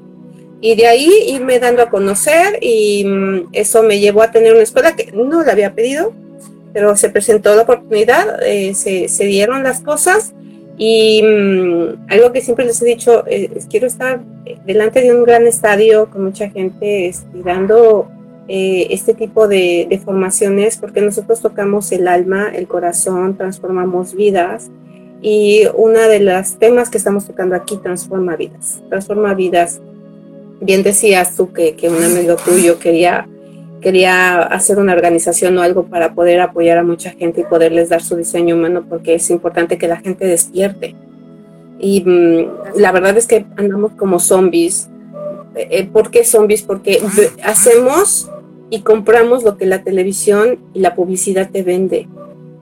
Y 0.61 0.75
de 0.75 0.87
ahí 0.87 1.09
irme 1.27 1.59
dando 1.59 1.81
a 1.81 1.89
conocer 1.89 2.57
y 2.61 3.03
mm, 3.05 3.49
eso 3.53 3.83
me 3.83 3.99
llevó 3.99 4.21
a 4.21 4.31
tener 4.31 4.53
una 4.53 4.63
escuela 4.63 4.95
que 4.95 5.11
no 5.11 5.43
la 5.43 5.51
había 5.51 5.73
pedido, 5.75 6.13
pero 6.75 6.93
se 6.97 7.09
presentó 7.09 7.55
la 7.55 7.61
oportunidad, 7.61 8.43
eh, 8.43 8.75
se, 8.75 9.07
se, 9.07 9.23
dieron 9.23 9.63
las 9.63 9.79
cosas 9.79 10.33
y 10.77 11.23
mm, 11.23 12.09
algo 12.09 12.33
que 12.33 12.41
siempre 12.41 12.65
les 12.65 12.81
he 12.81 12.85
dicho, 12.85 13.23
eh, 13.27 13.49
quiero 13.69 13.87
estar 13.87 14.19
delante 14.65 14.99
de 14.99 15.15
un 15.15 15.23
gran 15.23 15.47
estadio 15.47 16.09
con 16.09 16.25
mucha 16.25 16.49
gente 16.49 17.15
dando 17.33 18.09
eh, 18.49 18.87
este 18.89 19.13
tipo 19.13 19.47
de, 19.47 19.87
de, 19.89 19.97
formaciones 19.99 20.75
porque 20.75 20.99
nosotros 20.99 21.39
tocamos 21.39 21.93
el 21.93 22.09
alma, 22.09 22.51
el 22.53 22.67
corazón, 22.67 23.37
transformamos 23.37 24.13
vidas 24.13 24.69
y 25.21 25.61
una 25.75 26.09
de 26.09 26.19
las 26.19 26.59
temas 26.59 26.89
que 26.89 26.97
estamos 26.97 27.25
tocando 27.25 27.55
aquí 27.55 27.77
transforma 27.77 28.35
vidas, 28.35 28.83
transforma 28.89 29.33
vidas. 29.33 29.79
Bien 30.59 30.83
decías 30.83 31.37
tú 31.37 31.53
que, 31.53 31.77
que 31.77 31.87
un 31.87 32.03
amigo 32.03 32.35
tuyo 32.35 32.79
quería 32.79 33.29
quería 33.85 34.41
hacer 34.41 34.79
una 34.79 34.93
organización 34.93 35.55
o 35.59 35.61
algo 35.61 35.85
para 35.85 36.15
poder 36.15 36.41
apoyar 36.41 36.79
a 36.79 36.83
mucha 36.83 37.11
gente 37.11 37.41
y 37.41 37.43
poderles 37.43 37.89
dar 37.89 38.01
su 38.01 38.15
diseño 38.15 38.55
humano 38.55 38.83
porque 38.89 39.13
es 39.13 39.29
importante 39.29 39.77
que 39.77 39.87
la 39.87 39.97
gente 39.97 40.25
despierte. 40.25 40.95
Y 41.77 42.01
mm, 42.01 42.79
la 42.79 42.91
verdad 42.91 43.15
es 43.15 43.27
que 43.27 43.45
andamos 43.57 43.91
como 43.91 44.19
zombies. 44.19 44.89
Eh, 45.53 45.85
¿Por 45.85 46.09
qué 46.09 46.23
zombies? 46.23 46.63
Porque 46.63 46.99
hacemos 47.43 48.27
y 48.71 48.81
compramos 48.81 49.43
lo 49.43 49.55
que 49.55 49.67
la 49.67 49.83
televisión 49.83 50.57
y 50.73 50.79
la 50.79 50.95
publicidad 50.95 51.51
te 51.51 51.61
vende. 51.61 52.09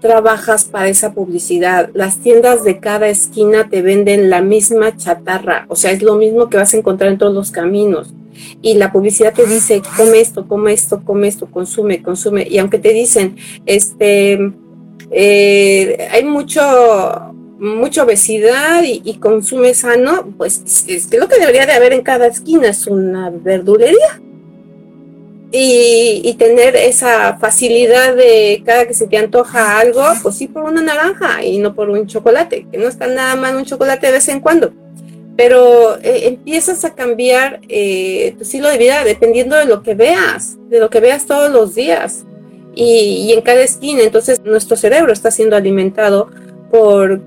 Trabajas 0.02 0.66
para 0.66 0.90
esa 0.90 1.14
publicidad. 1.14 1.90
Las 1.94 2.18
tiendas 2.18 2.66
de 2.66 2.82
cada 2.82 3.08
esquina 3.08 3.70
te 3.70 3.82
venden 3.82 4.30
la 4.30 4.42
misma 4.42 4.98
chatarra. 4.98 5.68
O 5.70 5.78
sea, 5.78 5.92
es 5.92 6.04
lo 6.04 6.16
mismo 6.16 6.50
que 6.50 6.58
vas 6.58 6.74
a 6.74 6.78
encontrar 6.78 7.14
en 7.14 7.18
todos 7.18 7.34
los 7.34 7.50
caminos 7.50 8.14
y 8.62 8.76
la 8.76 8.92
publicidad 8.92 9.34
te 9.34 9.46
dice, 9.46 9.82
come 9.98 10.20
esto, 10.20 10.48
come 10.48 10.74
esto, 10.74 11.02
come 11.04 11.28
esto, 11.28 11.48
consume, 11.50 12.02
consume. 12.02 12.48
Y 12.50 12.58
aunque 12.58 12.80
te 12.80 12.94
dicen, 12.94 13.36
este, 13.66 14.40
eh, 15.12 16.08
hay 16.12 16.24
mucho, 16.24 16.62
mucha 17.60 18.04
obesidad 18.04 18.84
y, 18.84 19.14
consume 19.16 19.74
sano, 19.74 20.34
pues 20.38 20.86
es 20.88 21.08
que 21.08 21.18
lo 21.18 21.28
que 21.28 21.40
debería 21.40 21.66
de 21.66 21.74
haber 21.74 21.94
en 21.94 22.02
cada 22.02 22.28
esquina 22.28 22.70
es 22.70 22.88
una 22.88 23.30
verdulería. 23.30 24.22
Y, 25.56 26.22
y, 26.24 26.34
tener 26.34 26.76
esa 26.76 27.38
facilidad 27.38 28.16
de 28.16 28.64
cada 28.66 28.88
que 28.88 28.96
se 28.96 29.06
te 29.06 29.18
antoja 29.18 29.78
algo, 29.78 30.02
pues 30.24 30.36
sí 30.36 30.48
por 30.48 30.64
una 30.64 30.82
naranja 30.82 31.44
y 31.44 31.60
no 31.60 31.76
por 31.76 31.92
un 31.92 32.08
chocolate, 32.08 32.66
que 32.72 32.80
no 32.80 32.88
está 32.88 33.06
nada 33.06 33.36
mal 33.36 33.56
un 33.56 33.64
chocolate 33.64 34.08
de 34.08 34.14
vez 34.14 34.28
en 34.30 34.40
cuando 34.40 34.74
pero 35.36 35.98
eh, 35.98 36.28
empiezas 36.28 36.86
a 36.86 36.94
cambiar 36.94 37.60
eh, 37.68 38.36
tu 38.38 38.44
estilo 38.44 38.70
de 38.70 38.78
vida 38.78 39.04
dependiendo 39.04 39.56
de 39.56 39.66
lo 39.66 39.82
que 39.82 39.96
veas, 39.96 40.58
de 40.70 40.80
lo 40.80 40.90
que 40.90 41.00
veas 41.00 41.26
todos 41.26 41.52
los 41.52 41.74
días 41.74 42.26
y, 42.76 43.32
en 43.34 43.42
cada 43.42 43.62
esquina. 43.62 44.04
Entonces 44.04 44.42
nuestro 44.44 44.78
cerebro 44.78 45.12
está 45.12 45.32
siendo 45.32 45.56
alimentado 45.56 46.30
por, 46.70 47.22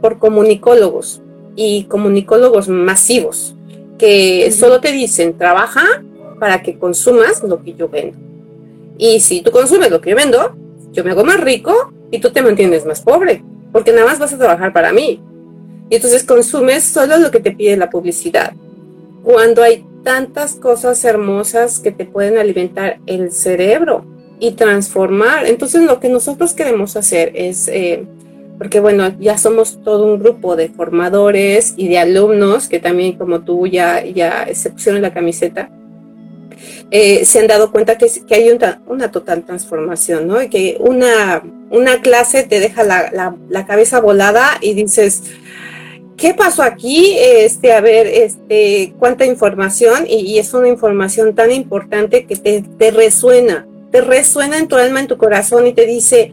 por 0.00 0.18
comunicólogos 0.18 1.22
y 1.54 1.84
comunicólogos 1.84 2.68
masivos 2.68 3.54
que 3.98 4.50
solo 4.50 4.80
te 4.80 4.90
dicen, 4.90 5.36
trabaja 5.36 6.02
para 6.40 6.62
que 6.62 6.78
consumas 6.78 7.42
lo 7.44 7.62
que 7.62 7.74
yo 7.74 7.88
vendo. 7.88 8.16
Y 8.98 9.20
si 9.20 9.42
tú 9.42 9.50
consumes 9.50 9.90
lo 9.90 10.00
que 10.00 10.10
yo 10.10 10.16
vendo, 10.16 10.56
yo 10.92 11.04
me 11.04 11.10
hago 11.10 11.22
más 11.24 11.38
rico 11.38 11.92
y 12.10 12.18
tú 12.18 12.30
te 12.30 12.42
mantienes 12.42 12.84
más 12.84 13.00
pobre, 13.02 13.44
porque 13.72 13.92
nada 13.92 14.06
más 14.06 14.18
vas 14.18 14.32
a 14.32 14.38
trabajar 14.38 14.72
para 14.72 14.92
mí 14.92 15.20
y 15.92 15.96
entonces 15.96 16.24
consumes 16.24 16.84
solo 16.84 17.18
lo 17.18 17.30
que 17.30 17.38
te 17.38 17.52
pide 17.52 17.76
la 17.76 17.90
publicidad. 17.90 18.54
Cuando 19.22 19.62
hay 19.62 19.84
tantas 20.02 20.54
cosas 20.54 21.04
hermosas 21.04 21.80
que 21.80 21.92
te 21.92 22.06
pueden 22.06 22.38
alimentar 22.38 22.98
el 23.04 23.30
cerebro 23.30 24.06
y 24.40 24.52
transformar. 24.52 25.46
Entonces 25.46 25.82
lo 25.82 26.00
que 26.00 26.08
nosotros 26.08 26.54
queremos 26.54 26.96
hacer 26.96 27.32
es, 27.34 27.68
eh, 27.68 28.06
porque 28.56 28.80
bueno, 28.80 29.14
ya 29.20 29.36
somos 29.36 29.82
todo 29.84 30.06
un 30.06 30.18
grupo 30.18 30.56
de 30.56 30.70
formadores 30.70 31.74
y 31.76 31.88
de 31.88 31.98
alumnos 31.98 32.70
que 32.70 32.78
también 32.78 33.18
como 33.18 33.42
tú 33.42 33.66
ya, 33.66 34.02
ya 34.02 34.48
se 34.54 34.70
pusieron 34.70 35.02
la 35.02 35.12
camiseta, 35.12 35.68
eh, 36.90 37.26
se 37.26 37.38
han 37.38 37.48
dado 37.48 37.70
cuenta 37.70 37.98
que, 37.98 38.10
que 38.26 38.34
hay 38.34 38.48
una, 38.48 38.80
una, 38.86 39.10
total 39.10 39.44
transformación, 39.44 40.26
¿no? 40.26 40.42
Y 40.42 40.48
que 40.48 40.78
una, 40.80 41.42
una 41.68 42.00
clase 42.00 42.44
te 42.44 42.60
deja 42.60 42.82
la, 42.82 43.10
la, 43.12 43.36
la 43.50 43.66
cabeza 43.66 44.00
volada 44.00 44.58
y 44.62 44.72
dices, 44.72 45.22
¿qué 46.16 46.34
pasó 46.34 46.62
aquí? 46.62 47.16
Este, 47.18 47.72
a 47.72 47.80
ver, 47.80 48.06
este, 48.06 48.94
cuánta 48.98 49.24
información 49.26 50.04
y, 50.08 50.38
es 50.38 50.54
una 50.54 50.68
información 50.68 51.34
tan 51.34 51.52
importante 51.52 52.26
que 52.26 52.36
te, 52.36 52.62
te, 52.62 52.90
resuena, 52.90 53.66
te 53.90 54.00
resuena 54.00 54.58
en 54.58 54.68
tu 54.68 54.76
alma, 54.76 55.00
en 55.00 55.08
tu 55.08 55.16
corazón 55.18 55.66
y 55.66 55.72
te 55.72 55.86
dice, 55.86 56.32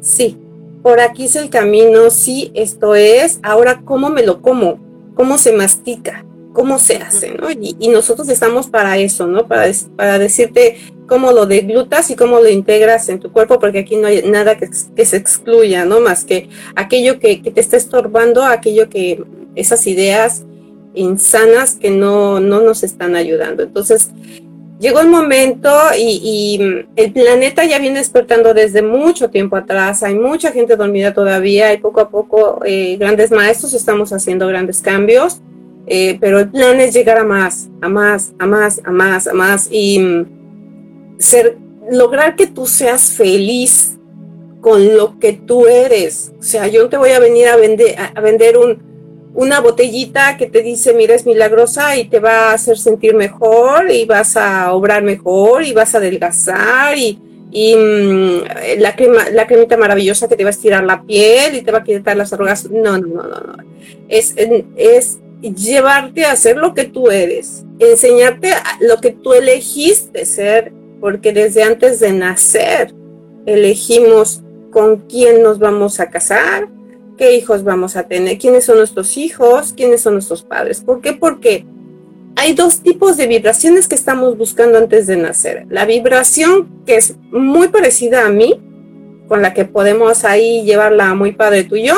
sí, 0.00 0.38
por 0.82 1.00
aquí 1.00 1.24
es 1.24 1.36
el 1.36 1.50
camino, 1.50 2.10
sí, 2.10 2.52
esto 2.54 2.94
es, 2.94 3.40
ahora 3.42 3.82
cómo 3.84 4.08
me 4.08 4.22
lo 4.22 4.40
como, 4.40 4.78
cómo 5.14 5.38
se 5.38 5.52
mastica, 5.52 6.24
cómo 6.56 6.78
se 6.78 6.96
hace, 6.96 7.32
¿no? 7.32 7.50
Y, 7.50 7.88
nosotros 7.88 8.30
estamos 8.30 8.68
para 8.68 8.96
eso, 8.96 9.26
¿no? 9.26 9.46
Para, 9.46 9.70
para 9.94 10.18
decirte 10.18 10.78
cómo 11.06 11.30
lo 11.30 11.44
deglutas 11.44 12.10
y 12.10 12.16
cómo 12.16 12.40
lo 12.40 12.48
integras 12.48 13.10
en 13.10 13.20
tu 13.20 13.30
cuerpo, 13.30 13.58
porque 13.58 13.80
aquí 13.80 13.96
no 13.96 14.06
hay 14.06 14.22
nada 14.22 14.56
que, 14.56 14.70
se 15.04 15.16
excluya, 15.18 15.84
¿no? 15.84 16.00
Más 16.00 16.24
que 16.24 16.48
aquello 16.74 17.18
que, 17.20 17.36
te 17.36 17.60
está 17.60 17.76
estorbando, 17.76 18.42
aquello 18.42 18.88
que, 18.88 19.22
esas 19.54 19.86
ideas 19.86 20.44
insanas 20.94 21.74
que 21.74 21.90
no, 21.90 22.40
no 22.40 22.62
nos 22.62 22.82
están 22.82 23.16
ayudando. 23.16 23.62
Entonces, 23.62 24.08
llegó 24.80 25.00
el 25.00 25.08
momento 25.08 25.70
y, 25.94 26.86
el 26.96 27.12
planeta 27.12 27.66
ya 27.66 27.78
viene 27.78 27.98
despertando 27.98 28.54
desde 28.54 28.80
mucho 28.80 29.28
tiempo 29.28 29.56
atrás. 29.56 30.02
Hay 30.02 30.14
mucha 30.14 30.52
gente 30.52 30.74
dormida 30.74 31.12
todavía 31.12 31.74
y 31.74 31.76
poco 31.76 32.00
a 32.00 32.08
poco 32.08 32.60
eh, 32.64 32.96
grandes 32.98 33.30
maestros 33.30 33.74
estamos 33.74 34.14
haciendo 34.14 34.48
grandes 34.48 34.80
cambios. 34.80 35.42
Eh, 35.86 36.18
pero 36.20 36.40
el 36.40 36.50
plan 36.50 36.80
es 36.80 36.94
llegar 36.94 37.18
a 37.18 37.24
más, 37.24 37.68
a 37.80 37.88
más, 37.88 38.32
a 38.38 38.46
más, 38.46 38.80
a 38.84 38.90
más, 38.90 39.26
a 39.28 39.32
más 39.34 39.68
y 39.70 40.24
ser, 41.18 41.56
lograr 41.90 42.34
que 42.34 42.48
tú 42.48 42.66
seas 42.66 43.12
feliz 43.12 43.96
con 44.60 44.96
lo 44.96 45.18
que 45.20 45.32
tú 45.32 45.66
eres. 45.66 46.32
O 46.38 46.42
sea, 46.42 46.66
yo 46.66 46.82
no 46.82 46.88
te 46.88 46.96
voy 46.96 47.10
a 47.10 47.20
venir 47.20 47.46
a 47.48 47.56
vender, 47.56 47.94
a 47.98 48.20
vender 48.20 48.56
un, 48.56 48.82
una 49.36 49.60
botellita 49.60 50.36
que 50.36 50.46
te 50.46 50.62
dice, 50.62 50.92
mira, 50.94 51.14
es 51.14 51.26
milagrosa 51.26 51.96
y 51.96 52.08
te 52.08 52.18
va 52.18 52.50
a 52.50 52.54
hacer 52.54 52.78
sentir 52.78 53.14
mejor 53.14 53.90
y 53.90 54.06
vas 54.06 54.36
a 54.36 54.72
obrar 54.72 55.02
mejor 55.02 55.62
y 55.62 55.72
vas 55.72 55.94
a 55.94 55.98
adelgazar 55.98 56.98
y, 56.98 57.20
y 57.52 57.76
mm, 57.76 58.80
la, 58.80 58.96
crema, 58.96 59.28
la 59.30 59.46
cremita 59.46 59.76
maravillosa 59.76 60.26
que 60.26 60.36
te 60.36 60.42
va 60.42 60.48
a 60.48 60.50
estirar 60.50 60.82
la 60.84 61.02
piel 61.02 61.54
y 61.54 61.62
te 61.62 61.70
va 61.70 61.78
a 61.78 61.84
quitar 61.84 62.16
las 62.16 62.32
arrugas. 62.32 62.68
No, 62.70 62.98
no, 62.98 63.06
no, 63.06 63.22
no, 63.22 63.40
no. 63.40 63.56
Es, 64.08 64.34
es 64.76 65.18
llevarte 65.40 66.24
a 66.24 66.36
ser 66.36 66.56
lo 66.56 66.74
que 66.74 66.84
tú 66.84 67.10
eres, 67.10 67.64
enseñarte 67.78 68.50
lo 68.80 68.98
que 68.98 69.10
tú 69.10 69.32
elegiste 69.32 70.24
ser 70.24 70.72
porque 71.00 71.32
desde 71.32 71.62
antes 71.62 72.00
de 72.00 72.12
nacer 72.12 72.94
elegimos 73.44 74.42
con 74.70 74.98
quién 75.08 75.42
nos 75.42 75.58
vamos 75.58 76.00
a 76.00 76.10
casar, 76.10 76.68
qué 77.16 77.36
hijos 77.36 77.64
vamos 77.64 77.96
a 77.96 78.04
tener, 78.04 78.38
quiénes 78.38 78.64
son 78.64 78.78
nuestros 78.78 79.16
hijos, 79.16 79.72
quiénes 79.74 80.02
son 80.02 80.14
nuestros 80.14 80.42
padres. 80.42 80.80
¿Por 80.80 81.00
qué? 81.00 81.12
Porque 81.12 81.64
hay 82.36 82.52
dos 82.52 82.80
tipos 82.80 83.16
de 83.16 83.26
vibraciones 83.26 83.88
que 83.88 83.94
estamos 83.94 84.36
buscando 84.36 84.78
antes 84.78 85.06
de 85.06 85.16
nacer. 85.16 85.66
La 85.70 85.86
vibración 85.86 86.82
que 86.84 86.96
es 86.96 87.14
muy 87.30 87.68
parecida 87.68 88.26
a 88.26 88.30
mí, 88.30 88.60
con 89.28 89.42
la 89.42 89.54
que 89.54 89.64
podemos 89.64 90.24
ahí 90.24 90.62
llevarla 90.64 91.14
muy 91.14 91.32
padre 91.32 91.64
tú 91.64 91.76
y 91.76 91.86
yo, 91.86 91.94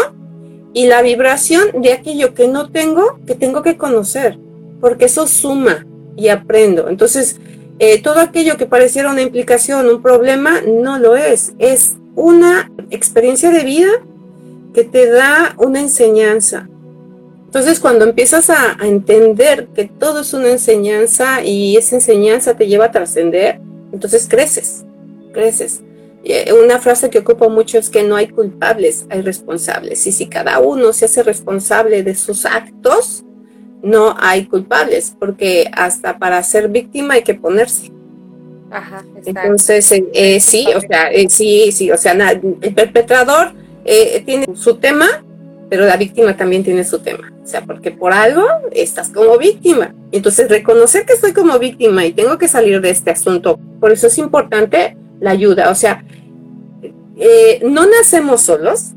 y 0.73 0.87
la 0.87 1.03
vibración 1.03 1.83
de 1.83 1.93
aquello 1.93 2.35
que 2.35 2.49
no 2.49 2.71
tengo, 2.71 3.21
que 3.27 3.35
tengo 3.35 3.63
que 3.63 3.77
conocer, 3.77 4.39
porque 4.81 5.07
eso 5.07 5.27
suma 5.27 5.87
y 6.17 6.29
aprendo. 6.29 6.89
Entonces, 6.89 7.41
eh, 7.79 8.03
todo 8.03 8.21
aquello 8.21 8.57
que 8.57 8.67
pareciera 8.67 9.11
una 9.11 9.23
implicación, 9.23 9.89
un 9.89 10.03
problema, 10.03 10.61
no 10.63 10.99
lo 10.99 11.17
es. 11.17 11.53
Es 11.59 11.97
una 12.15 12.71
experiencia 12.91 13.51
de 13.51 13.65
vida 13.65 13.91
que 14.75 14.85
te 14.85 15.07
da 15.07 15.55
una 15.59 15.81
enseñanza. 15.81 16.69
Entonces, 17.47 17.81
cuando 17.81 18.05
empiezas 18.05 18.51
a, 18.51 18.77
entender 18.83 19.69
que 19.69 19.87
todo 19.87 20.21
es 20.21 20.35
una 20.35 20.51
enseñanza 20.51 21.43
y 21.43 21.77
esa 21.77 21.97
enseñanza 21.97 22.55
te 22.55 22.67
lleva 22.67 22.87
a 22.87 22.91
trascender, 22.91 23.61
entonces 23.93 24.27
creces, 24.29 24.85
creces. 25.33 25.83
Eh, 26.25 26.53
una 26.53 26.79
frase 26.79 27.11
que 27.11 27.21
ocupo 27.21 27.49
mucho 27.49 27.79
es 27.79 27.91
que 27.91 28.03
no 28.03 28.17
hay 28.17 28.29
culpables, 28.29 29.07
hay 29.09 29.23
responsables. 29.23 30.07
Y 30.07 30.13
si 30.13 30.27
cada 30.27 30.59
uno 30.59 30.93
se 30.93 31.05
hace 31.05 31.23
responsable 31.23 32.03
de 32.03 32.15
sus 32.15 32.45
actos, 32.45 33.25
no 33.83 34.15
hay 34.19 34.47
culpables, 34.47 35.15
porque 35.19 35.71
hasta 35.73 36.19
para 36.19 36.43
ser 36.43 36.69
víctima 36.69 37.15
hay 37.15 37.23
que 37.23 37.35
ponerse. 37.35 37.93
Ajá, 38.71 39.03
Entonces, 39.25 39.91
eh, 39.93 40.05
eh, 40.13 40.41
sí, 40.41 40.67
o 40.75 40.81
sea, 40.81 41.11
eh, 41.11 41.29
sí, 41.31 41.73
sí, 41.73 41.91
o 41.91 41.97
sea, 41.97 42.13
el 42.13 42.75
perpetrador 42.75 43.53
tiene 44.27 44.47
su 44.55 44.77
tema, 44.77 45.07
pero 45.71 45.87
la 45.87 45.97
víctima 45.97 46.37
también 46.37 46.63
tiene 46.63 46.85
su 46.85 46.99
tema. 46.99 47.33
O 47.43 47.47
sea, 47.47 47.65
porque 47.65 47.91
por 47.91 48.13
algo 48.13 48.43
estás 48.73 49.09
como 49.09 49.39
víctima. 49.39 49.95
Entonces, 50.13 50.51
reconocer 50.51 51.07
que 51.07 51.15
estoy 51.15 51.33
como 51.33 51.59
víctima 51.59 52.05
y 52.05 52.13
tengo 52.13 52.37
que 52.37 52.49
salir 52.49 52.83
de 52.83 52.91
este 52.91 53.11
asunto. 53.11 53.59
Por 53.81 53.93
eso 53.93 54.09
es 54.09 54.19
importante 54.19 54.99
la 55.21 55.31
ayuda. 55.31 55.71
O 55.71 55.75
sea, 55.75 56.05
eh, 57.17 57.61
no 57.65 57.87
nacemos 57.87 58.43
solos, 58.43 58.93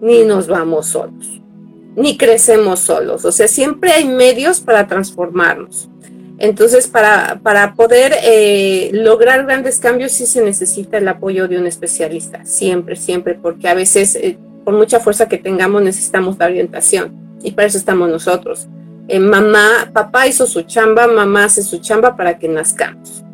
ni 0.00 0.24
nos 0.24 0.46
vamos 0.46 0.86
solos, 0.86 1.40
ni 1.96 2.16
crecemos 2.16 2.80
solos. 2.80 3.24
O 3.24 3.32
sea, 3.32 3.48
siempre 3.48 3.92
hay 3.92 4.06
medios 4.06 4.60
para 4.60 4.86
transformarnos. 4.86 5.88
Entonces, 6.38 6.86
para, 6.86 7.40
para 7.42 7.74
poder 7.74 8.14
eh, 8.22 8.90
lograr 8.92 9.44
grandes 9.44 9.80
cambios 9.80 10.12
sí 10.12 10.24
se 10.24 10.40
necesita 10.40 10.98
el 10.98 11.08
apoyo 11.08 11.48
de 11.48 11.58
un 11.58 11.66
especialista, 11.66 12.44
siempre, 12.44 12.94
siempre, 12.94 13.34
porque 13.34 13.68
a 13.68 13.74
veces, 13.74 14.14
eh, 14.14 14.38
por 14.64 14.74
mucha 14.74 15.00
fuerza 15.00 15.28
que 15.28 15.38
tengamos, 15.38 15.82
necesitamos 15.82 16.38
la 16.38 16.46
orientación 16.46 17.38
y 17.42 17.52
para 17.52 17.66
eso 17.66 17.76
estamos 17.76 18.08
nosotros. 18.08 18.68
Eh, 19.08 19.18
mamá, 19.18 19.90
papá 19.92 20.28
hizo 20.28 20.46
su 20.46 20.62
chamba, 20.62 21.08
mamá 21.08 21.44
hace 21.44 21.62
su 21.62 21.78
chamba 21.78 22.16
para 22.16 22.38
que 22.38 22.46
nazcamos. 22.46 23.24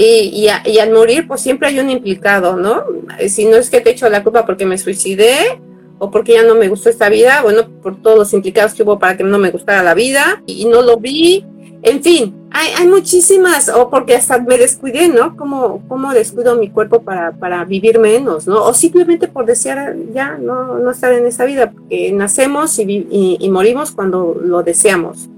Y, 0.00 0.48
y, 0.64 0.78
al 0.78 0.92
morir, 0.92 1.26
pues 1.26 1.40
siempre 1.40 1.66
hay 1.66 1.80
un 1.80 1.90
implicado, 1.90 2.56
¿no? 2.56 2.84
Si 3.28 3.46
no 3.46 3.56
es 3.56 3.68
que 3.68 3.80
te 3.80 3.90
echo 3.90 4.08
la 4.08 4.22
culpa 4.22 4.46
porque 4.46 4.64
me 4.64 4.78
suicidé 4.78 5.60
o 5.98 6.08
porque 6.08 6.34
ya 6.34 6.44
no 6.44 6.54
me 6.54 6.68
gustó 6.68 6.88
esta 6.88 7.08
vida, 7.08 7.42
bueno, 7.42 7.68
por 7.82 8.00
todos 8.00 8.16
los 8.16 8.32
implicados 8.32 8.74
que 8.74 8.84
hubo 8.84 9.00
para 9.00 9.16
que 9.16 9.24
no 9.24 9.38
me 9.38 9.50
gustara 9.50 9.82
la 9.82 9.94
vida 9.94 10.40
y 10.46 10.66
no 10.66 10.82
lo 10.82 10.98
vi, 10.98 11.44
en 11.82 12.00
fin, 12.00 12.34
hay, 12.52 12.86
muchísimas, 12.86 13.68
o 13.68 13.90
porque 13.90 14.14
hasta 14.14 14.38
me 14.38 14.56
descuidé, 14.56 15.08
¿no? 15.08 15.36
¿Cómo, 15.36 15.82
cómo 15.88 16.12
descuido 16.12 16.56
mi 16.56 16.70
cuerpo 16.70 17.02
para, 17.02 17.32
para, 17.32 17.64
vivir 17.64 17.98
menos, 17.98 18.46
¿no? 18.46 18.64
O 18.64 18.74
simplemente 18.74 19.26
por 19.26 19.46
desear 19.46 19.96
ya 20.12 20.38
no, 20.38 20.78
no 20.78 20.90
estar 20.92 21.12
en 21.12 21.26
esa 21.26 21.44
vida, 21.44 21.72
porque 21.72 22.12
nacemos 22.12 22.78
y, 22.78 23.48
morimos 23.50 23.90
cuando 23.90 24.40
lo 24.40 24.62
deseamos. 24.62 25.28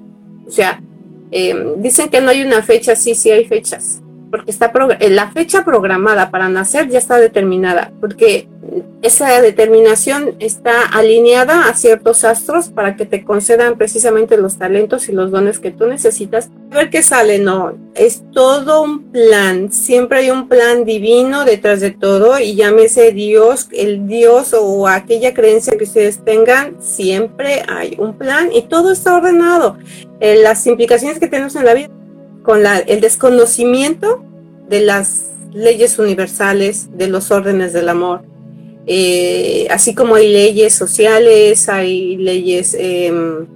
O 0.47 0.51
sea, 0.51 0.83
em, 1.31 1.81
dicen 1.81 2.09
que 2.09 2.21
no 2.21 2.31
hay 2.31 2.43
una 2.43 2.63
fecha, 2.63 2.95
sí, 2.97 3.15
sí 3.15 3.31
hay 3.31 3.47
fechas, 3.47 4.03
porque 4.31 4.51
está 4.51 4.73
eh, 5.01 5.11
la 5.11 5.31
fecha 5.33 5.65
programada 5.65 6.31
para 6.31 6.49
nacer 6.49 6.89
ya 6.89 6.99
está 6.99 7.19
determinada, 7.19 7.93
porque 8.01 8.49
esa 9.03 9.41
determinación 9.41 10.37
está 10.39 10.83
alineada 10.83 11.69
a 11.69 11.75
ciertos 11.75 12.25
astros 12.25 12.69
para 12.69 12.97
que 12.97 13.07
te 13.07 13.25
concedan 13.25 13.77
precisamente 13.77 14.37
los 14.37 14.59
talentos 14.59 15.09
y 15.09 15.13
los 15.13 15.31
dones 15.31 15.59
que 15.59 15.71
tú 15.71 15.87
necesitas. 15.87 16.51
A 16.71 16.77
ver 16.77 16.91
qué 16.91 17.03
sale, 17.03 17.39
no, 17.39 17.75
es 17.95 18.23
todo 18.33 18.83
un 18.83 19.11
plan, 19.11 19.73
siempre 19.73 20.21
hay 20.21 20.31
un 20.31 20.49
plan 20.49 20.85
divino 20.85 21.45
detrás 21.45 21.81
de 21.81 21.91
todo 21.91 22.39
y 22.39 22.55
llámese 22.55 23.13
Dios, 23.13 23.69
el 23.73 24.07
Dios 24.07 24.55
o 24.55 24.87
aquella 24.87 25.35
creencia 25.35 25.77
que 25.77 25.85
ustedes 25.85 26.25
tengan, 26.25 26.77
siempre 26.81 27.65
hay 27.69 27.97
un 27.99 28.17
plan 28.17 28.51
y 28.53 28.63
todo 28.63 28.93
está 28.93 29.17
ordenado. 29.17 29.79
Eh, 30.21 30.37
las 30.43 30.67
implicaciones 30.67 31.19
que 31.19 31.27
tenemos 31.27 31.57
en 31.57 31.65
la 31.65 31.75
vida 31.75 31.89
con 32.43 32.63
el 32.67 33.01
desconocimiento 33.01 34.25
de 34.69 34.81
las 34.81 35.31
leyes 35.53 35.99
universales, 35.99 36.89
de 36.97 37.09
los 37.09 37.31
órdenes 37.31 37.73
del 37.73 37.89
amor, 37.89 38.23
eh, 38.87 39.67
así 39.71 39.95
como 39.95 40.15
hay 40.15 40.33
leyes 40.33 40.75
sociales, 40.75 41.69
hay 41.69 42.17
leyes 42.17 42.75
em, 42.79 43.47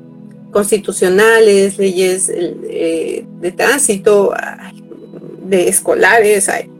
constitucionales, 0.50 1.79
leyes 1.79 2.29
eh, 2.29 3.25
de 3.41 3.53
tránsito, 3.53 4.33
de 5.45 5.69
escolares, 5.69 6.49
hay 6.49 6.71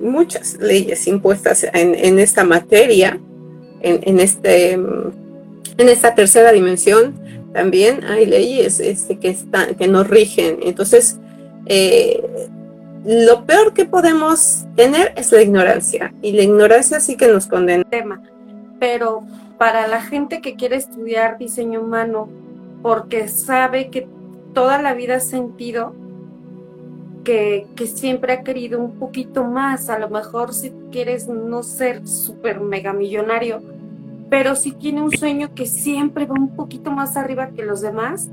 muchas 0.00 0.58
leyes 0.60 1.06
impuestas 1.06 1.66
en, 1.72 2.18
esta 2.18 2.44
materia, 2.44 3.18
en, 3.80 4.20
este, 4.20 4.72
en 4.72 5.88
esta 5.88 6.14
tercera 6.14 6.52
dimensión 6.52 7.14
también 7.56 8.04
hay 8.04 8.26
leyes 8.26 8.80
este, 8.80 9.18
que, 9.18 9.30
están, 9.30 9.76
que 9.76 9.88
nos 9.88 10.06
rigen. 10.08 10.58
Entonces, 10.62 11.16
eh, 11.66 12.48
lo 13.04 13.44
peor 13.44 13.72
que 13.72 13.84
podemos 13.84 14.64
tener 14.74 15.12
es 15.16 15.30
la 15.30 15.42
ignorancia 15.42 16.12
y 16.22 16.32
la 16.32 16.42
ignorancia 16.42 16.98
sí 17.00 17.16
que 17.16 17.28
nos 17.28 17.46
condena. 17.46 17.84
Tema. 17.84 18.20
Pero 18.80 19.22
para 19.58 19.86
la 19.86 20.02
gente 20.02 20.40
que 20.40 20.56
quiere 20.56 20.76
estudiar 20.76 21.38
diseño 21.38 21.80
humano 21.80 22.28
porque 22.82 23.28
sabe 23.28 23.90
que 23.90 24.08
toda 24.54 24.80
la 24.80 24.94
vida 24.94 25.16
ha 25.16 25.20
sentido 25.20 25.94
que, 27.24 27.66
que 27.74 27.86
siempre 27.86 28.32
ha 28.32 28.42
querido 28.42 28.80
un 28.80 28.98
poquito 28.98 29.44
más, 29.44 29.88
a 29.88 29.98
lo 29.98 30.08
mejor 30.08 30.54
si 30.54 30.72
quieres 30.90 31.28
no 31.28 31.62
ser 31.62 32.06
súper 32.06 32.60
mega 32.60 32.92
millonario, 32.92 33.60
pero 34.30 34.56
si 34.56 34.72
tiene 34.72 35.02
un 35.02 35.10
sueño 35.10 35.54
que 35.54 35.66
siempre 35.66 36.26
va 36.26 36.34
un 36.34 36.54
poquito 36.54 36.90
más 36.90 37.16
arriba 37.16 37.50
que 37.50 37.64
los 37.64 37.80
demás, 37.80 38.28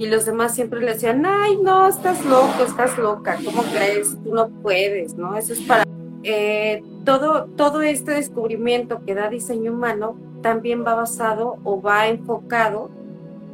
y 0.00 0.06
los 0.06 0.24
demás 0.24 0.54
siempre 0.54 0.80
le 0.80 0.94
decían, 0.94 1.26
ay, 1.26 1.58
no, 1.62 1.86
estás 1.86 2.24
loco, 2.24 2.64
estás 2.66 2.96
loca, 2.96 3.36
¿cómo 3.44 3.62
crees? 3.64 4.16
Tú 4.24 4.34
no 4.34 4.48
puedes, 4.48 5.14
¿no? 5.14 5.36
Eso 5.36 5.52
es 5.52 5.60
para... 5.60 5.84
Eh, 6.22 6.82
todo, 7.04 7.44
todo 7.54 7.82
este 7.82 8.12
descubrimiento 8.12 9.02
que 9.04 9.14
da 9.14 9.28
diseño 9.28 9.74
humano 9.74 10.16
también 10.40 10.86
va 10.86 10.94
basado 10.94 11.58
o 11.64 11.82
va 11.82 12.08
enfocado 12.08 12.88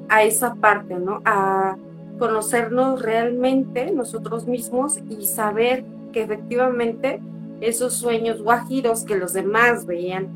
a 0.08 0.22
esa 0.22 0.54
parte, 0.54 0.94
¿no? 0.94 1.20
A 1.24 1.78
conocernos 2.20 3.02
realmente 3.02 3.90
nosotros 3.90 4.46
mismos 4.46 5.00
y 5.10 5.26
saber 5.26 5.84
que 6.12 6.22
efectivamente 6.22 7.20
esos 7.60 7.94
sueños 7.94 8.40
guajiros 8.40 9.02
que 9.02 9.16
los 9.16 9.32
demás 9.32 9.84
veían 9.84 10.28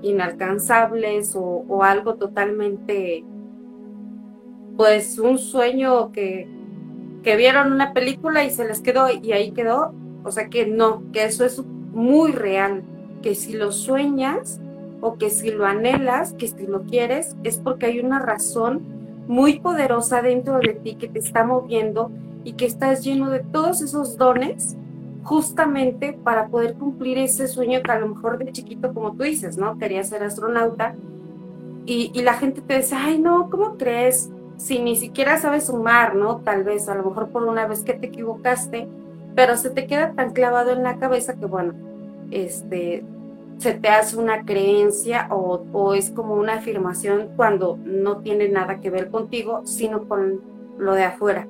inalcanzables 0.00 1.36
o, 1.36 1.42
o 1.68 1.84
algo 1.84 2.14
totalmente 2.14 3.22
pues 4.78 5.18
un 5.18 5.38
sueño 5.38 6.12
que, 6.12 6.48
que 7.24 7.36
vieron 7.36 7.72
una 7.72 7.92
película 7.92 8.44
y 8.44 8.50
se 8.50 8.64
les 8.64 8.80
quedó 8.80 9.08
y 9.10 9.32
ahí 9.32 9.50
quedó. 9.50 9.92
O 10.22 10.30
sea 10.30 10.48
que 10.48 10.66
no, 10.66 11.02
que 11.12 11.24
eso 11.24 11.44
es 11.44 11.60
muy 11.92 12.30
real, 12.30 12.84
que 13.20 13.34
si 13.34 13.54
lo 13.54 13.72
sueñas 13.72 14.60
o 15.00 15.18
que 15.18 15.30
si 15.30 15.50
lo 15.50 15.66
anhelas, 15.66 16.32
que 16.34 16.46
si 16.46 16.64
lo 16.68 16.82
quieres, 16.82 17.36
es 17.42 17.58
porque 17.58 17.86
hay 17.86 17.98
una 17.98 18.20
razón 18.20 18.82
muy 19.26 19.58
poderosa 19.58 20.22
dentro 20.22 20.60
de 20.60 20.74
ti 20.74 20.94
que 20.94 21.08
te 21.08 21.18
está 21.18 21.42
moviendo 21.42 22.12
y 22.44 22.52
que 22.52 22.66
estás 22.66 23.02
lleno 23.02 23.30
de 23.30 23.40
todos 23.40 23.82
esos 23.82 24.16
dones 24.16 24.76
justamente 25.24 26.12
para 26.12 26.46
poder 26.46 26.74
cumplir 26.74 27.18
ese 27.18 27.48
sueño 27.48 27.82
que 27.82 27.90
a 27.90 27.98
lo 27.98 28.10
mejor 28.10 28.38
de 28.38 28.52
chiquito, 28.52 28.94
como 28.94 29.10
tú 29.10 29.24
dices, 29.24 29.58
¿no? 29.58 29.76
Quería 29.76 30.04
ser 30.04 30.22
astronauta 30.22 30.94
y, 31.84 32.12
y 32.14 32.22
la 32.22 32.34
gente 32.34 32.60
te 32.60 32.76
dice, 32.76 32.94
ay, 32.94 33.18
no, 33.18 33.50
¿cómo 33.50 33.76
crees? 33.76 34.30
Si 34.58 34.80
ni 34.80 34.96
siquiera 34.96 35.38
sabes 35.38 35.66
sumar, 35.66 36.14
¿no? 36.14 36.38
Tal 36.38 36.64
vez, 36.64 36.88
a 36.88 36.94
lo 36.94 37.04
mejor 37.04 37.28
por 37.28 37.44
una 37.44 37.66
vez 37.66 37.82
que 37.84 37.94
te 37.94 38.08
equivocaste, 38.08 38.88
pero 39.34 39.56
se 39.56 39.70
te 39.70 39.86
queda 39.86 40.12
tan 40.12 40.32
clavado 40.32 40.72
en 40.72 40.82
la 40.82 40.98
cabeza 40.98 41.36
que, 41.36 41.46
bueno, 41.46 41.74
este, 42.30 43.04
se 43.58 43.72
te 43.72 43.88
hace 43.88 44.16
una 44.18 44.44
creencia 44.44 45.28
o, 45.30 45.64
o 45.72 45.94
es 45.94 46.10
como 46.10 46.34
una 46.34 46.54
afirmación 46.54 47.30
cuando 47.36 47.78
no 47.84 48.18
tiene 48.18 48.48
nada 48.48 48.80
que 48.80 48.90
ver 48.90 49.10
contigo, 49.10 49.62
sino 49.64 50.08
con 50.08 50.40
lo 50.76 50.94
de 50.94 51.04
afuera. 51.04 51.46